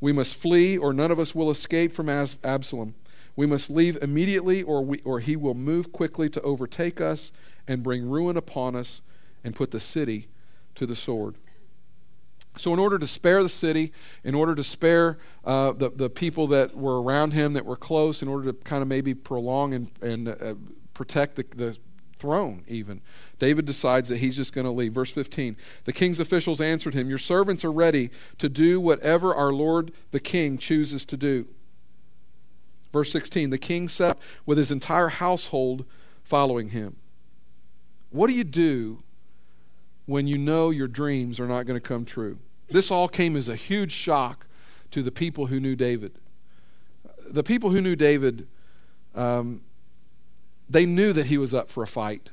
[0.00, 2.94] we must flee, or none of us will escape from Absalom.
[3.34, 7.32] We must leave immediately, or, we, or he will move quickly to overtake us
[7.68, 9.02] and bring ruin upon us
[9.44, 10.28] and put the city
[10.74, 11.36] to the sword.
[12.58, 13.92] So, in order to spare the city,
[14.24, 18.22] in order to spare uh, the, the people that were around him that were close,
[18.22, 20.54] in order to kind of maybe prolong and, and uh,
[20.94, 21.76] protect the, the
[22.18, 23.02] throne, even,
[23.38, 24.92] David decides that he's just going to leave.
[24.92, 29.52] Verse 15 The king's officials answered him, Your servants are ready to do whatever our
[29.52, 31.46] Lord the king chooses to do.
[32.92, 35.84] Verse 16 The king sat with his entire household
[36.24, 36.96] following him.
[38.10, 39.02] What do you do
[40.06, 42.38] when you know your dreams are not going to come true?
[42.68, 44.46] This all came as a huge shock
[44.90, 46.18] to the people who knew David.
[47.30, 48.46] The people who knew David,
[49.14, 49.62] um,
[50.68, 52.30] they knew that he was up for a fight.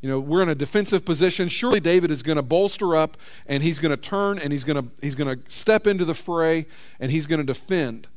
[0.00, 1.48] You know, we're in a defensive position.
[1.48, 3.16] Surely David is going to bolster up
[3.46, 6.14] and he's going to turn and he's going to he's going to step into the
[6.14, 6.66] fray
[7.00, 8.08] and he's going to defend.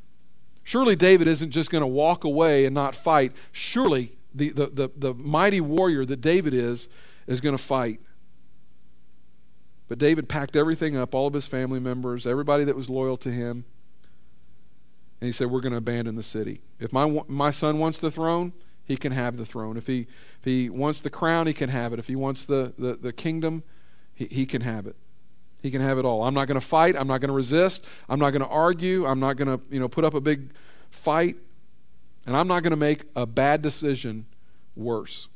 [0.62, 3.32] Surely David isn't just going to walk away and not fight.
[3.50, 6.88] Surely the, the, the, the mighty warrior that David is
[7.26, 8.00] is going to fight.
[9.90, 13.28] But David packed everything up, all of his family members, everybody that was loyal to
[13.28, 13.64] him.
[15.20, 16.60] And he said, We're going to abandon the city.
[16.78, 18.52] If my, my son wants the throne,
[18.84, 19.76] he can have the throne.
[19.76, 20.06] If he,
[20.38, 21.98] if he wants the crown, he can have it.
[21.98, 23.64] If he wants the, the, the kingdom,
[24.14, 24.94] he, he can have it.
[25.60, 26.22] He can have it all.
[26.22, 26.94] I'm not going to fight.
[26.94, 27.84] I'm not going to resist.
[28.08, 29.06] I'm not going to argue.
[29.06, 30.52] I'm not going to you know, put up a big
[30.92, 31.34] fight.
[32.26, 34.26] And I'm not going to make a bad decision
[34.76, 35.26] worse.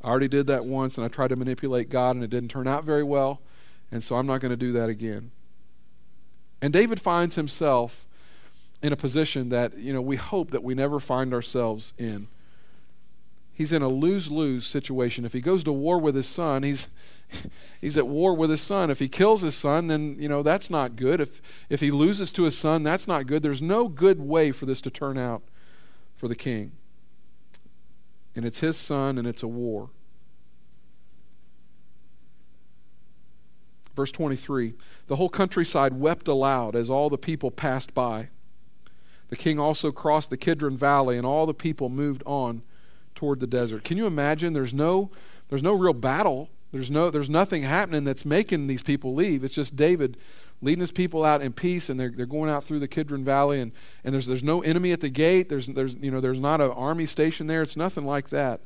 [0.00, 2.68] I already did that once, and I tried to manipulate God, and it didn't turn
[2.68, 3.40] out very well.
[3.92, 5.30] And so I'm not going to do that again.
[6.62, 8.06] And David finds himself
[8.82, 12.28] in a position that, you know, we hope that we never find ourselves in.
[13.52, 15.24] He's in a lose-lose situation.
[15.24, 16.88] If he goes to war with his son, he's
[17.80, 18.90] he's at war with his son.
[18.90, 21.20] If he kills his son, then, you know, that's not good.
[21.20, 23.42] If if he loses to his son, that's not good.
[23.42, 25.42] There's no good way for this to turn out
[26.16, 26.72] for the king.
[28.34, 29.90] And it's his son and it's a war.
[34.00, 34.72] Verse 23
[35.08, 38.30] The whole countryside wept aloud as all the people passed by.
[39.28, 42.62] The king also crossed the Kidron Valley, and all the people moved on
[43.14, 43.84] toward the desert.
[43.84, 44.54] Can you imagine?
[44.54, 45.10] There's no,
[45.50, 46.48] there's no real battle.
[46.72, 49.44] There's, no, there's nothing happening that's making these people leave.
[49.44, 50.16] It's just David
[50.62, 53.60] leading his people out in peace, and they're, they're going out through the Kidron Valley,
[53.60, 53.70] and,
[54.02, 55.50] and there's, there's no enemy at the gate.
[55.50, 57.60] There's, there's, you know, there's not an army station there.
[57.60, 58.62] It's nothing like that.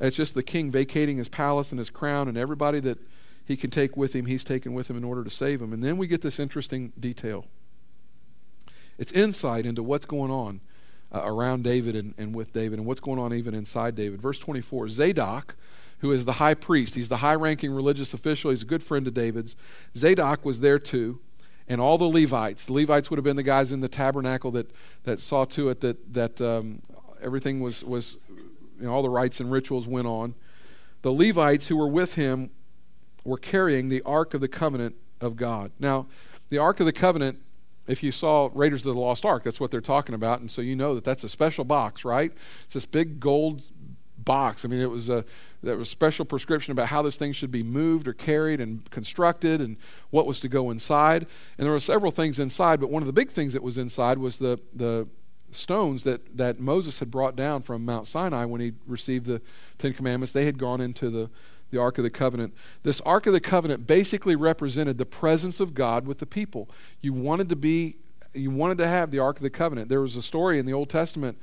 [0.00, 2.98] It's just the king vacating his palace and his crown, and everybody that
[3.52, 5.72] he can take with him, he's taken with him in order to save him.
[5.72, 7.46] And then we get this interesting detail.
[8.98, 10.60] It's insight into what's going on
[11.14, 14.22] uh, around David and, and with David, and what's going on even inside David.
[14.22, 15.54] Verse 24 Zadok,
[15.98, 19.06] who is the high priest, he's the high ranking religious official, he's a good friend
[19.06, 19.54] of David's.
[19.96, 21.20] Zadok was there too
[21.68, 22.64] and all the Levites.
[22.64, 24.70] The Levites would have been the guys in the tabernacle that,
[25.04, 26.82] that saw to it that, that um,
[27.22, 30.34] everything was, was you know, all the rites and rituals went on.
[31.02, 32.50] The Levites who were with him
[33.24, 35.72] were carrying the Ark of the Covenant of God.
[35.78, 36.06] Now,
[36.48, 37.40] the Ark of the Covenant,
[37.86, 40.60] if you saw Raiders of the Lost Ark, that's what they're talking about, and so
[40.60, 42.32] you know that that's a special box, right?
[42.64, 43.62] It's this big gold
[44.18, 44.64] box.
[44.64, 45.24] I mean, it was a
[45.62, 49.60] there was special prescription about how this thing should be moved or carried and constructed,
[49.60, 49.76] and
[50.10, 51.26] what was to go inside.
[51.56, 54.18] And there were several things inside, but one of the big things that was inside
[54.18, 55.08] was the the
[55.52, 59.40] stones that that Moses had brought down from Mount Sinai when he received the
[59.78, 60.32] Ten Commandments.
[60.32, 61.30] They had gone into the
[61.72, 62.54] the Ark of the Covenant.
[62.84, 66.70] This Ark of the Covenant basically represented the presence of God with the people.
[67.00, 67.96] You wanted to be
[68.34, 69.88] you wanted to have the Ark of the Covenant.
[69.88, 71.38] There was a story in the Old Testament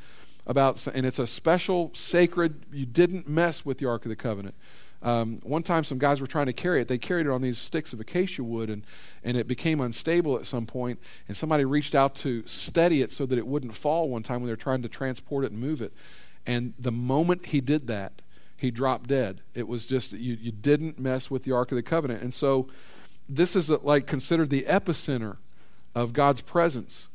[0.47, 4.55] about, and it's a special, sacred, you didn't mess with the Ark of the Covenant.
[5.01, 6.87] Um, one time, some guys were trying to carry it.
[6.87, 8.83] They carried it on these sticks of acacia wood, and,
[9.23, 10.99] and it became unstable at some point.
[11.27, 14.47] And somebody reached out to steady it so that it wouldn't fall one time when
[14.47, 15.93] they were trying to transport it and move it.
[16.45, 18.21] And the moment he did that,
[18.59, 19.41] he dropped dead.
[19.55, 22.21] It was just, you, you didn't mess with the Ark of the Covenant.
[22.21, 22.67] And so,
[23.29, 25.37] this is like considered the epicenter
[25.93, 27.07] of God's presence.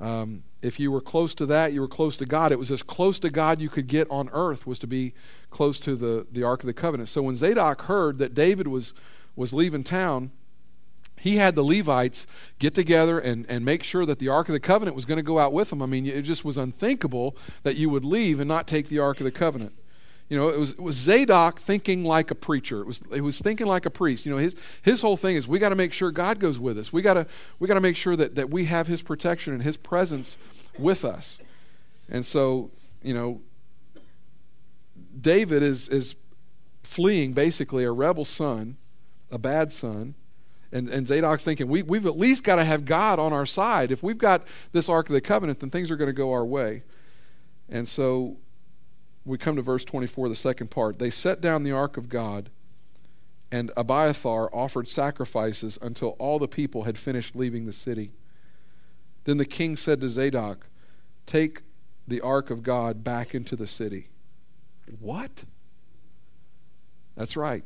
[0.00, 2.50] Um, if you were close to that, you were close to God.
[2.50, 5.14] It was as close to God you could get on earth was to be
[5.50, 7.08] close to the, the Ark of the Covenant.
[7.08, 8.92] So when Zadok heard that David was,
[9.36, 10.32] was leaving town,
[11.20, 12.26] he had the Levites
[12.58, 15.22] get together and, and make sure that the Ark of the Covenant was going to
[15.22, 15.80] go out with them.
[15.80, 19.20] I mean, it just was unthinkable that you would leave and not take the Ark
[19.20, 19.72] of the Covenant.
[20.32, 22.80] You know, it was, it was Zadok thinking like a preacher.
[22.80, 24.24] It was, it was thinking like a priest.
[24.24, 26.78] You know, his, his whole thing is we got to make sure God goes with
[26.78, 26.90] us.
[26.90, 27.26] We got to
[27.58, 30.38] we got to make sure that, that we have his protection and his presence
[30.78, 31.38] with us.
[32.08, 32.70] And so,
[33.02, 33.42] you know,
[35.20, 36.16] David is, is
[36.82, 38.78] fleeing basically a rebel son,
[39.30, 40.14] a bad son.
[40.72, 43.92] And, and Zadok's thinking, we, we've at least got to have God on our side.
[43.92, 46.46] If we've got this Ark of the Covenant, then things are going to go our
[46.46, 46.84] way.
[47.68, 48.38] And so
[49.24, 50.98] we come to verse 24, the second part.
[50.98, 52.50] They set down the ark of God,
[53.50, 58.12] and Abiathar offered sacrifices until all the people had finished leaving the city.
[59.24, 60.68] Then the king said to Zadok,
[61.26, 61.62] Take
[62.08, 64.08] the ark of God back into the city.
[64.98, 65.44] What?
[67.16, 67.62] That's right,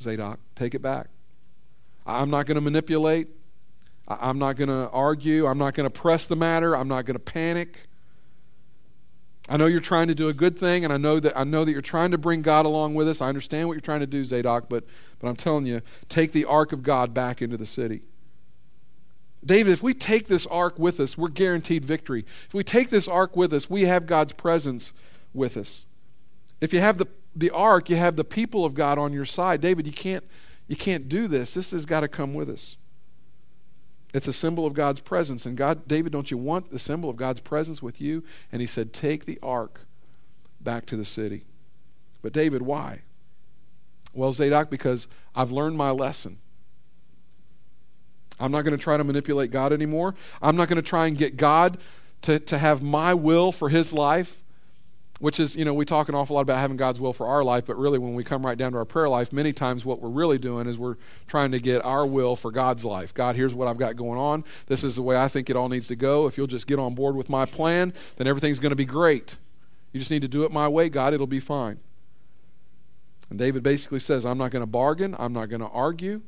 [0.00, 0.40] Zadok.
[0.56, 1.08] Take it back.
[2.04, 3.28] I'm not going to manipulate.
[4.08, 5.46] I'm not going to argue.
[5.46, 6.76] I'm not going to press the matter.
[6.76, 7.85] I'm not going to panic.
[9.48, 11.64] I know you're trying to do a good thing, and I know that I know
[11.64, 13.20] that you're trying to bring God along with us.
[13.20, 14.84] I understand what you're trying to do, Zadok, but
[15.20, 18.02] but I'm telling you, take the ark of God back into the city.
[19.44, 22.24] David, if we take this ark with us, we're guaranteed victory.
[22.48, 24.92] If we take this ark with us, we have God's presence
[25.32, 25.86] with us.
[26.60, 29.60] If you have the, the ark, you have the people of God on your side.
[29.60, 30.24] David, you can't
[30.66, 31.54] you can't do this.
[31.54, 32.76] This has got to come with us.
[34.14, 35.46] It's a symbol of God's presence.
[35.46, 38.24] And God, David, don't you want the symbol of God's presence with you?
[38.50, 39.80] And he said, Take the ark
[40.60, 41.44] back to the city.
[42.22, 43.02] But David, why?
[44.14, 46.38] Well, Zadok, because I've learned my lesson.
[48.40, 50.14] I'm not going to try to manipulate God anymore.
[50.42, 51.78] I'm not going to try and get God
[52.22, 54.42] to, to have my will for his life
[55.18, 57.42] which is, you know, we talk an awful lot about having God's will for our
[57.42, 60.00] life, but really when we come right down to our prayer life, many times what
[60.00, 63.14] we're really doing is we're trying to get our will for God's life.
[63.14, 64.44] God, here's what I've got going on.
[64.66, 66.26] This is the way I think it all needs to go.
[66.26, 69.36] If you'll just get on board with my plan, then everything's going to be great.
[69.92, 71.78] You just need to do it my way, God, it'll be fine.
[73.30, 76.20] And David basically says, I'm not going to bargain, I'm not going to argue,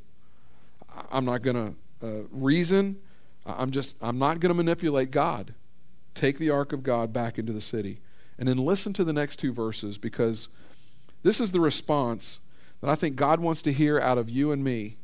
[1.11, 2.97] I'm not going to uh, reason,
[3.45, 5.53] I'm just, I'm not going to manipulate God.
[6.15, 8.01] Take the ark of God back into the city.
[8.39, 10.47] And then listen to the next two verses because
[11.23, 12.39] this is the response
[12.79, 14.97] that I think God wants to hear out of you and me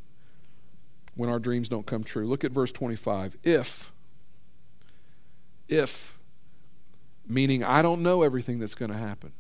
[1.16, 2.26] when our dreams don't come true.
[2.26, 3.36] Look at verse 25.
[3.44, 3.92] If,
[5.68, 6.18] if,
[7.28, 9.34] meaning I don't know everything that's going to happen.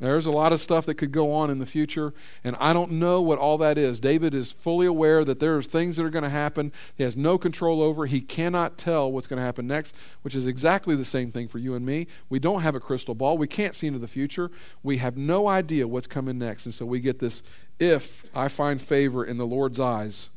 [0.00, 2.92] There's a lot of stuff that could go on in the future, and I don't
[2.92, 4.00] know what all that is.
[4.00, 6.72] David is fully aware that there are things that are going to happen.
[6.96, 8.06] He has no control over.
[8.06, 11.58] He cannot tell what's going to happen next, which is exactly the same thing for
[11.58, 12.08] you and me.
[12.28, 13.38] We don't have a crystal ball.
[13.38, 14.50] We can't see into the future.
[14.82, 17.44] We have no idea what's coming next, and so we get this
[17.78, 20.28] if I find favor in the Lord's eyes.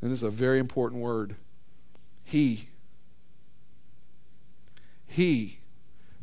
[0.00, 1.36] And this is a very important word.
[2.24, 2.68] He.
[5.06, 5.60] He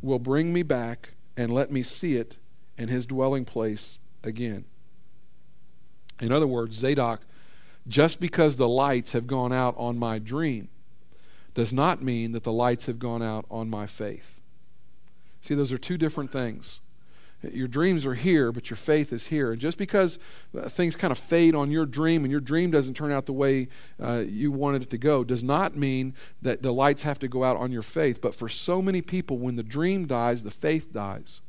[0.02, 2.36] will bring me back and let me see it
[2.80, 4.64] in his dwelling place again.
[6.18, 7.20] In other words, Zadok,
[7.86, 10.70] just because the lights have gone out on my dream,
[11.52, 14.40] does not mean that the lights have gone out on my faith.
[15.42, 16.80] See, those are two different things.
[17.42, 19.52] Your dreams are here, but your faith is here.
[19.52, 20.18] And just because
[20.56, 23.32] uh, things kind of fade on your dream and your dream doesn't turn out the
[23.32, 23.68] way
[24.02, 27.44] uh, you wanted it to go, does not mean that the lights have to go
[27.44, 28.20] out on your faith.
[28.22, 31.40] But for so many people, when the dream dies, the faith dies.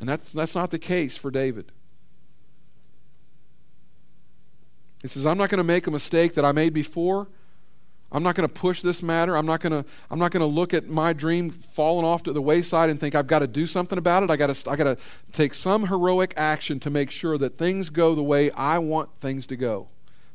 [0.00, 1.72] And that's, that's not the case for David.
[5.02, 7.28] He says, I'm not going to make a mistake that I made before.
[8.12, 9.36] I'm not going to push this matter.
[9.36, 12.32] I'm not going to I'm not going to look at my dream falling off to
[12.32, 14.30] the wayside and think I've got to do something about it.
[14.30, 14.96] I got to I got to
[15.32, 19.46] take some heroic action to make sure that things go the way I want things
[19.48, 19.88] to go.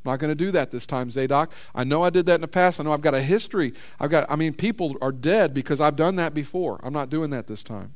[0.06, 1.52] I'm not going to do that this time, Zadok.
[1.74, 2.80] I know I did that in the past.
[2.80, 3.74] I know I've got a history.
[4.00, 6.80] I've got I mean people are dead because I've done that before.
[6.82, 7.94] I'm not doing that this time.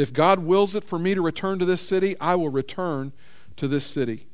[0.00, 3.12] If God wills it for me to return to this city, I will return
[3.56, 4.28] to this city.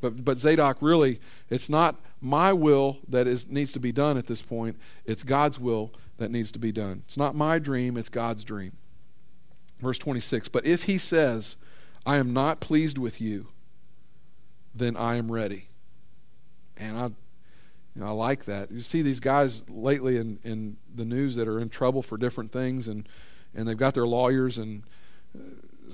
[0.00, 4.28] But, but Zadok, really, it's not my will that is, needs to be done at
[4.28, 4.78] this point.
[5.04, 7.02] It's God's will that needs to be done.
[7.04, 8.72] It's not my dream, it's God's dream.
[9.78, 11.56] Verse 26 But if he says,
[12.06, 13.48] I am not pleased with you,
[14.74, 15.68] then I am ready.
[16.78, 18.72] And I, you know, I like that.
[18.72, 22.52] You see these guys lately in, in the news that are in trouble for different
[22.52, 23.06] things, and,
[23.56, 24.82] and they've got their lawyers, and
[25.34, 25.42] uh,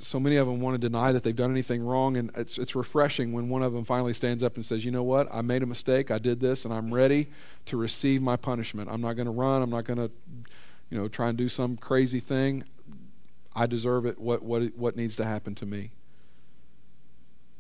[0.01, 2.75] so many of them want to deny that they've done anything wrong, and it's, it's
[2.75, 5.29] refreshing when one of them finally stands up and says, You know what?
[5.33, 6.11] I made a mistake.
[6.11, 7.29] I did this, and I'm ready
[7.67, 8.91] to receive my punishment.
[8.91, 9.63] I'm not going to run.
[9.63, 10.11] I'm not going to
[10.91, 12.65] you know, try and do some crazy thing.
[13.55, 14.19] I deserve it.
[14.19, 15.93] What, what, what needs to happen to me?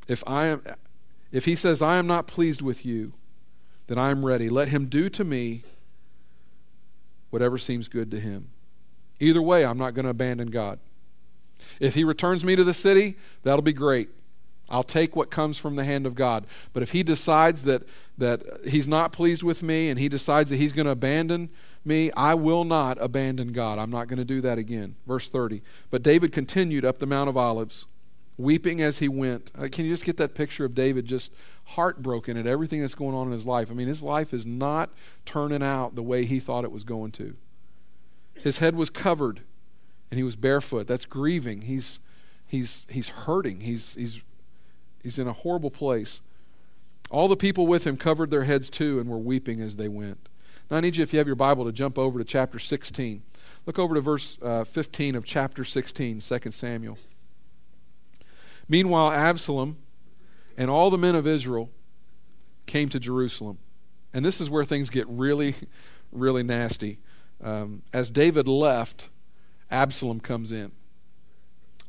[0.08, 0.62] If, I am,
[1.30, 3.12] if he says, I am not pleased with you,
[3.86, 4.48] then I am ready.
[4.48, 5.62] Let him do to me
[7.30, 8.50] whatever seems good to him.
[9.22, 10.80] Either way, I'm not going to abandon God.
[11.78, 14.08] If he returns me to the city, that'll be great.
[14.68, 16.44] I'll take what comes from the hand of God.
[16.72, 17.84] But if he decides that,
[18.18, 21.50] that he's not pleased with me and he decides that he's going to abandon
[21.84, 23.78] me, I will not abandon God.
[23.78, 24.96] I'm not going to do that again.
[25.06, 25.62] Verse 30.
[25.90, 27.86] But David continued up the Mount of Olives,
[28.36, 29.52] weeping as he went.
[29.56, 31.32] Uh, can you just get that picture of David just
[31.64, 33.70] heartbroken at everything that's going on in his life?
[33.70, 34.90] I mean, his life is not
[35.24, 37.36] turning out the way he thought it was going to.
[38.34, 39.42] His head was covered
[40.10, 40.86] and he was barefoot.
[40.86, 41.62] That's grieving.
[41.62, 41.98] He's,
[42.46, 43.60] he's, he's hurting.
[43.60, 44.22] He's, he's,
[45.02, 46.20] he's in a horrible place.
[47.10, 50.28] All the people with him covered their heads too and were weeping as they went.
[50.70, 53.22] Now, I need you, if you have your Bible, to jump over to chapter 16.
[53.66, 56.98] Look over to verse uh, 15 of chapter 16, 2 Samuel.
[58.68, 59.76] Meanwhile, Absalom
[60.56, 61.70] and all the men of Israel
[62.66, 63.58] came to Jerusalem.
[64.14, 65.54] And this is where things get really,
[66.12, 66.98] really nasty.
[67.42, 69.08] Um, as David left,
[69.70, 70.72] Absalom comes in.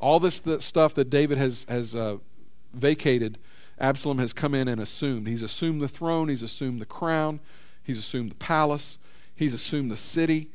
[0.00, 2.18] All this stuff that David has, has uh,
[2.72, 3.38] vacated,
[3.78, 5.28] Absalom has come in and assumed.
[5.28, 7.40] He's assumed the throne, he's assumed the crown,
[7.82, 8.98] he's assumed the palace,
[9.34, 10.50] he's assumed the city.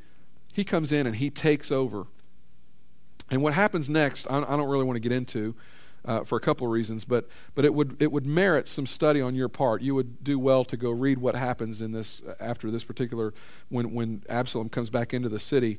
[0.53, 2.07] He comes in and he takes over.
[3.29, 5.55] And what happens next, I, I don't really want to get into.
[6.10, 9.22] Uh, for a couple of reasons, but but it would it would merit some study
[9.22, 9.84] on your part.
[9.84, 13.32] You would do well to go read what happens in this after this particular
[13.69, 15.78] when when Absalom comes back into the city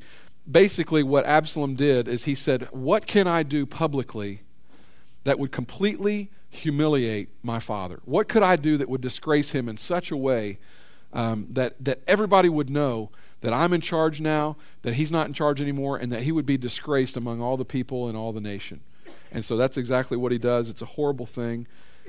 [0.50, 4.42] basically what Absalom did is he said, What can I do publicly
[5.24, 8.00] that would completely humiliate my father?
[8.04, 10.58] What could I do that would disgrace him in such a way
[11.12, 15.32] um, that, that everybody would know that I'm in charge now, that he's not in
[15.32, 18.40] charge anymore, and that he would be disgraced among all the people and all the
[18.40, 18.80] nation?
[19.32, 20.68] And so that's exactly what he does.
[20.68, 21.66] It's a horrible thing.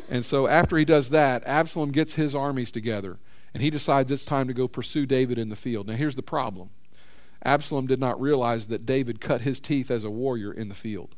[0.09, 3.19] And so after he does that, Absalom gets his armies together
[3.53, 5.87] and he decides it's time to go pursue David in the field.
[5.87, 6.69] Now, here's the problem
[7.43, 11.15] Absalom did not realize that David cut his teeth as a warrior in the field.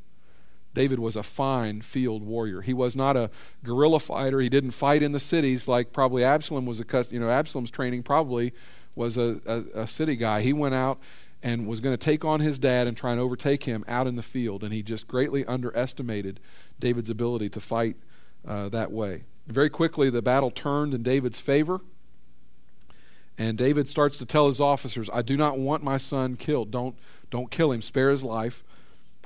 [0.74, 2.62] David was a fine field warrior.
[2.62, 3.30] He was not a
[3.64, 4.40] guerrilla fighter.
[4.40, 7.70] He didn't fight in the cities like probably Absalom was a cut, you know Absalom's
[7.70, 8.54] training probably
[8.96, 10.42] was a, a, a city guy.
[10.42, 11.00] He went out
[11.44, 14.16] and was going to take on his dad and try and overtake him out in
[14.16, 16.40] the field, and he just greatly underestimated
[16.80, 17.98] David's ability to fight
[18.48, 19.26] uh, that way.
[19.46, 21.82] Very quickly, the battle turned in David's favor.
[23.38, 26.72] And David starts to tell his officers, I do not want my son killed.
[26.72, 26.96] Don't,
[27.30, 27.82] don't kill him.
[27.82, 28.64] Spare his life.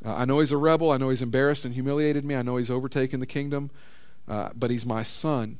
[0.03, 0.91] Uh, I know he's a rebel.
[0.91, 2.36] I know he's embarrassed and humiliated me.
[2.36, 3.70] I know he's overtaken the kingdom.
[4.28, 5.57] Uh, but he's my son.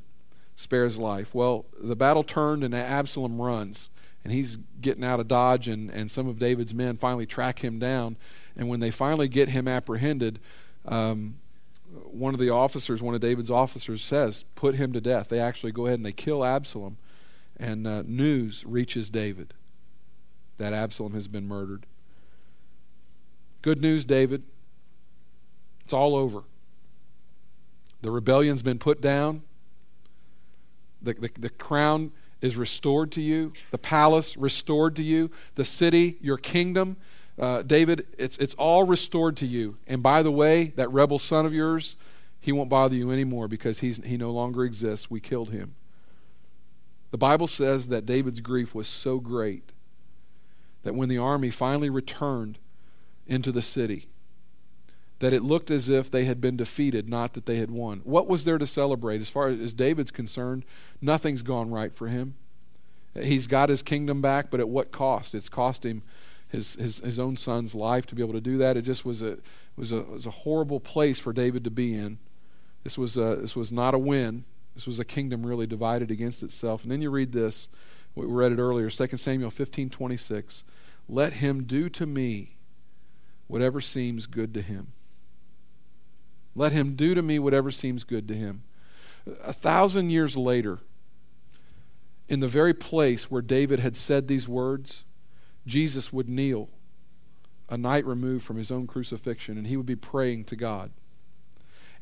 [0.56, 1.34] Spare his life.
[1.34, 3.90] Well, the battle turned and Absalom runs.
[4.24, 7.78] And he's getting out of Dodge, and, and some of David's men finally track him
[7.78, 8.16] down.
[8.56, 10.40] And when they finally get him apprehended,
[10.84, 11.36] um,
[12.04, 15.28] one of the officers, one of David's officers, says, Put him to death.
[15.28, 16.98] They actually go ahead and they kill Absalom.
[17.58, 19.54] And uh, news reaches David
[20.58, 21.86] that Absalom has been murdered.
[23.62, 24.42] Good news, David.
[25.84, 26.42] It's all over.
[28.02, 29.42] The rebellion's been put down.
[31.02, 36.16] The, the, the, crown is restored to you, the palace restored to you, the city,
[36.20, 36.96] your kingdom.
[37.38, 39.76] Uh, David, it's, it's all restored to you.
[39.86, 41.96] And by the way, that rebel son of yours,
[42.40, 45.10] he won't bother you anymore because he's, he no longer exists.
[45.10, 45.74] We killed him.
[47.10, 49.72] The Bible says that David's grief was so great
[50.82, 52.58] that when the army finally returned
[53.26, 54.08] into the city,
[55.20, 58.00] that it looked as if they had been defeated, not that they had won.
[58.04, 59.20] What was there to celebrate?
[59.20, 60.64] As far as David's concerned,
[61.00, 62.34] nothing's gone right for him.
[63.20, 65.34] He's got his kingdom back, but at what cost?
[65.34, 66.02] It's cost him
[66.48, 68.76] his, his, his own son's life to be able to do that.
[68.76, 69.38] It just was a,
[69.76, 72.18] was a, was a horrible place for David to be in.
[72.84, 74.44] This was, a, this was not a win.
[74.74, 76.82] This was a kingdom really divided against itself.
[76.82, 77.68] And then you read this,
[78.14, 80.64] we read it earlier, 2 Samuel 15 26.
[81.08, 82.56] Let him do to me
[83.46, 84.92] whatever seems good to him.
[86.58, 88.64] Let him do to me whatever seems good to him.
[89.44, 90.80] A thousand years later,
[92.28, 95.04] in the very place where David had said these words,
[95.66, 96.68] Jesus would kneel
[97.68, 100.90] a night removed from his own crucifixion, and he would be praying to God.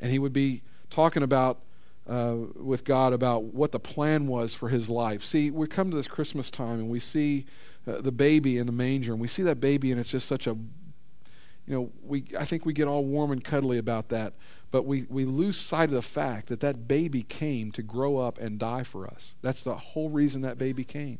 [0.01, 1.61] And he would be talking about
[2.07, 5.23] uh, with God about what the plan was for his life.
[5.23, 7.45] See, we come to this Christmas time and we see
[7.85, 10.47] uh, the baby in the manger, and we see that baby, and it's just such
[10.47, 10.57] a
[11.67, 14.33] you know, we, I think we get all warm and cuddly about that,
[14.71, 18.37] but we, we lose sight of the fact that that baby came to grow up
[18.37, 19.35] and die for us.
[19.41, 21.19] That's the whole reason that baby came.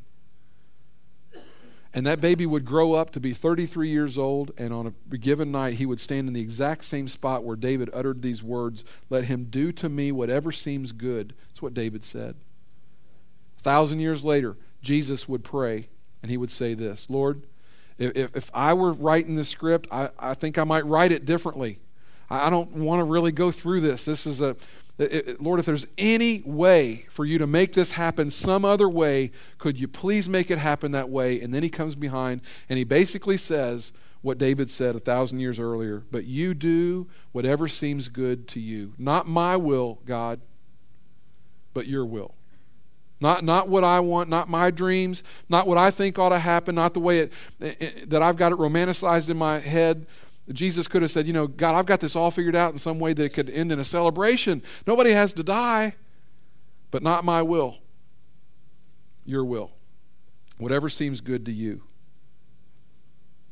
[1.94, 5.52] And that baby would grow up to be 33 years old, and on a given
[5.52, 9.26] night, he would stand in the exact same spot where David uttered these words Let
[9.26, 11.34] him do to me whatever seems good.
[11.48, 12.36] That's what David said.
[13.58, 15.90] A thousand years later, Jesus would pray,
[16.22, 17.44] and he would say this Lord,
[17.98, 21.80] if, if I were writing the script, I, I think I might write it differently.
[22.30, 24.06] I don't want to really go through this.
[24.06, 24.56] This is a,
[24.98, 28.90] it, it, Lord, if there's any way for you to make this happen some other
[28.90, 31.40] way, could you please make it happen that way?
[31.40, 35.60] And then he comes behind and he basically says what David said a thousand years
[35.60, 38.94] earlier But you do whatever seems good to you.
[38.98, 40.42] Not my will, God,
[41.74, 42.37] but your will.
[43.20, 46.76] Not, not what I want, not my dreams, not what I think ought to happen,
[46.76, 50.06] not the way it, it, that I've got it romanticized in my head.
[50.52, 53.00] Jesus could have said, You know, God, I've got this all figured out in some
[53.00, 54.62] way that it could end in a celebration.
[54.86, 55.96] Nobody has to die,
[56.92, 57.78] but not my will,
[59.26, 59.72] your will.
[60.58, 61.84] Whatever seems good to you.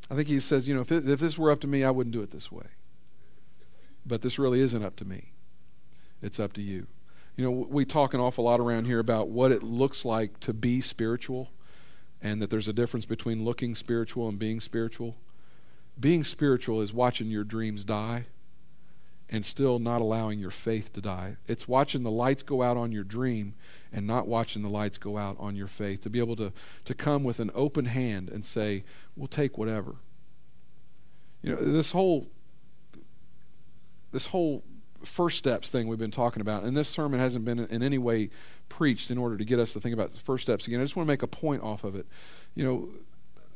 [0.09, 1.91] I think he says, You know, if, it, if this were up to me, I
[1.91, 2.67] wouldn't do it this way.
[4.05, 5.31] But this really isn't up to me,
[6.21, 6.85] it's up to you.
[7.35, 10.53] You know, we talk an awful lot around here about what it looks like to
[10.53, 11.49] be spiritual
[12.21, 15.15] and that there's a difference between looking spiritual and being spiritual.
[15.99, 18.25] Being spiritual is watching your dreams die
[19.29, 21.37] and still not allowing your faith to die.
[21.47, 23.55] It's watching the lights go out on your dream
[23.91, 26.01] and not watching the lights go out on your faith.
[26.01, 26.53] To be able to,
[26.85, 28.83] to come with an open hand and say,
[29.15, 29.95] we'll take whatever.
[31.41, 32.27] You know, this whole
[34.11, 34.63] this whole
[35.05, 38.29] first steps thing we've been talking about, and this sermon hasn't been in any way
[38.69, 40.79] preached in order to get us to think about first steps again.
[40.79, 42.05] I just want to make a point off of it.
[42.55, 42.89] You know,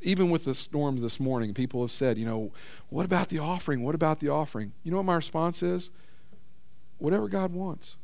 [0.01, 2.51] even with the storms this morning, people have said, you know,
[2.89, 3.83] what about the offering?
[3.83, 4.73] What about the offering?
[4.83, 5.89] You know what my response is?
[6.97, 7.95] Whatever God wants.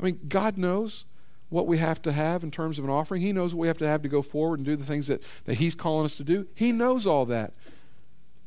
[0.00, 1.04] I mean, God knows
[1.48, 3.20] what we have to have in terms of an offering.
[3.20, 5.22] He knows what we have to have to go forward and do the things that,
[5.44, 6.46] that He's calling us to do.
[6.54, 7.52] He knows all that.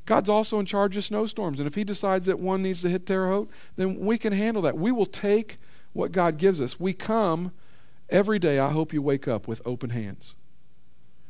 [0.05, 1.59] God's also in charge of snowstorms.
[1.59, 4.61] And if He decides that one needs to hit Terre Haute, then we can handle
[4.63, 4.77] that.
[4.77, 5.57] We will take
[5.93, 6.79] what God gives us.
[6.79, 7.51] We come
[8.09, 8.59] every day.
[8.59, 10.35] I hope you wake up with open hands.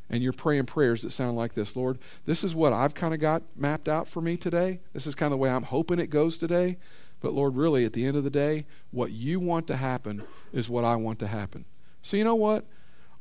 [0.10, 3.20] And you're praying prayers that sound like this Lord, this is what I've kind of
[3.20, 4.82] got mapped out for me today.
[4.94, 6.78] This is kind of the way I'm hoping it goes today.
[7.22, 10.24] But Lord, really, at the end of the day, what you want to happen
[10.54, 11.66] is what I want to happen.
[12.04, 12.66] So, you know what?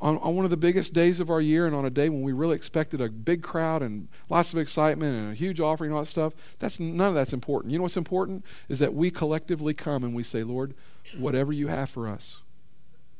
[0.01, 2.23] On, on one of the biggest days of our year and on a day when
[2.23, 5.97] we really expected a big crowd and lots of excitement and a huge offering and
[5.97, 7.73] all that stuff, that's none of that's important.
[7.73, 10.75] You know what's important is that we collectively come and we say, Lord,
[11.17, 12.41] whatever you have for us,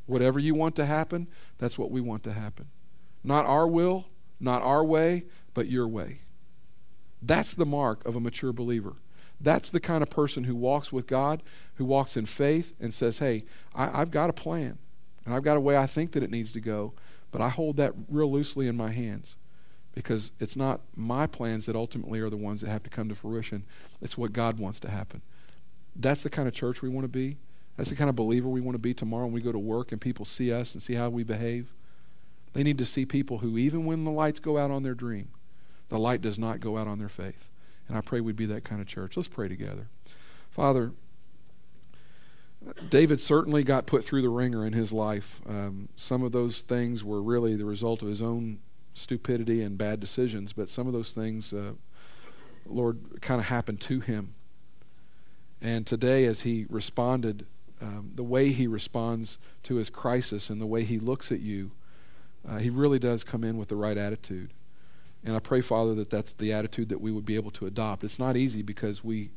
[0.07, 2.67] whatever you want to happen, that's what we want to happen.
[3.23, 4.07] Not our will,
[4.39, 6.21] not our way, but your way.
[7.23, 8.97] That's the mark of a mature believer.
[9.41, 11.43] That's the kind of person who walks with God,
[11.75, 13.45] who walks in faith and says, Hey,
[13.75, 14.79] I, have got a plan,
[15.25, 16.93] and I've got a way I think that it needs to go,
[17.31, 19.37] but I hold that real loosely in my hands
[19.95, 23.15] because it's not my plans that ultimately are the ones that have to come to
[23.15, 23.65] fruition.
[24.03, 25.23] It's what God wants to happen.
[25.95, 27.39] That's the kind of church we want to be.
[27.77, 29.93] That's the kind of believer we want to be tomorrow when we go to work
[29.93, 31.73] and people see us and see how we behave.
[32.53, 35.31] They need to see people who, even when the lights go out on their dream,
[35.89, 37.51] the light does not go out on their faith.
[37.89, 39.17] And I pray we'd be that kind of church.
[39.17, 39.89] Let's pray together.
[40.51, 40.93] Father,
[42.89, 45.41] David certainly got put through the wringer in his life.
[45.49, 48.61] Um, some of those things were really the result of his own
[48.95, 51.73] stupidity and bad decisions, but some of those things, uh,
[52.67, 54.35] Lord, kind of happened to him.
[55.61, 57.47] And today, as he responded,
[57.81, 61.73] um, the way he responds to his crisis and the way he looks at you,
[62.49, 64.53] uh, he really does come in with the right attitude.
[65.25, 68.05] And I pray, Father, that that's the attitude that we would be able to adopt.
[68.05, 69.31] It's not easy because we,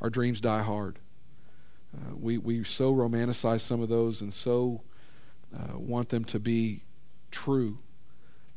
[0.00, 0.98] our dreams die hard.
[1.94, 4.82] Uh, we, we so romanticize some of those and so
[5.54, 6.82] uh, want them to be
[7.30, 7.78] true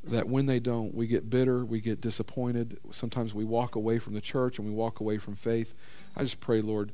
[0.03, 2.79] that when they don't, we get bitter, we get disappointed.
[2.91, 5.75] Sometimes we walk away from the church and we walk away from faith.
[6.15, 6.91] I just pray, Lord,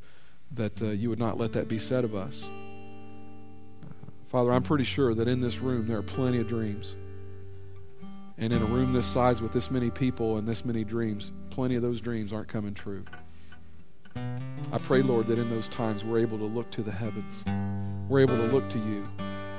[0.51, 2.43] that uh, you would not let that be said of us.
[4.27, 6.95] Father, I'm pretty sure that in this room there are plenty of dreams.
[8.39, 11.75] And in a room this size with this many people and this many dreams, plenty
[11.75, 13.05] of those dreams aren't coming true.
[14.15, 17.43] I pray, Lord, that in those times we're able to look to the heavens.
[18.09, 19.07] We're able to look to you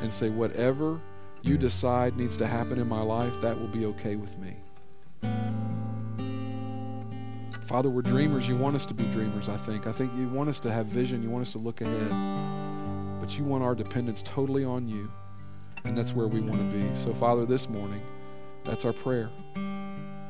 [0.00, 1.00] and say, whatever
[1.42, 4.56] you decide needs to happen in my life, that will be okay with me.
[7.66, 8.46] Father, we're dreamers.
[8.46, 9.86] You want us to be dreamers, I think.
[9.86, 11.22] I think you want us to have vision.
[11.22, 12.10] You want us to look ahead.
[13.20, 15.10] But you want our dependence totally on you.
[15.84, 16.94] And that's where we want to be.
[16.94, 18.02] So, Father, this morning,
[18.64, 19.30] that's our prayer.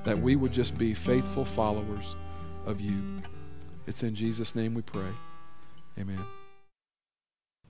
[0.04, 2.14] That we would just be faithful followers
[2.66, 3.20] of you.
[3.86, 5.12] It's in Jesus' name we pray.
[5.98, 6.20] Amen.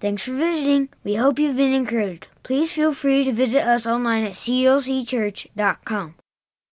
[0.01, 0.89] Thanks for visiting.
[1.03, 2.29] We hope you've been encouraged.
[2.43, 6.15] Please feel free to visit us online at clcchurch.com.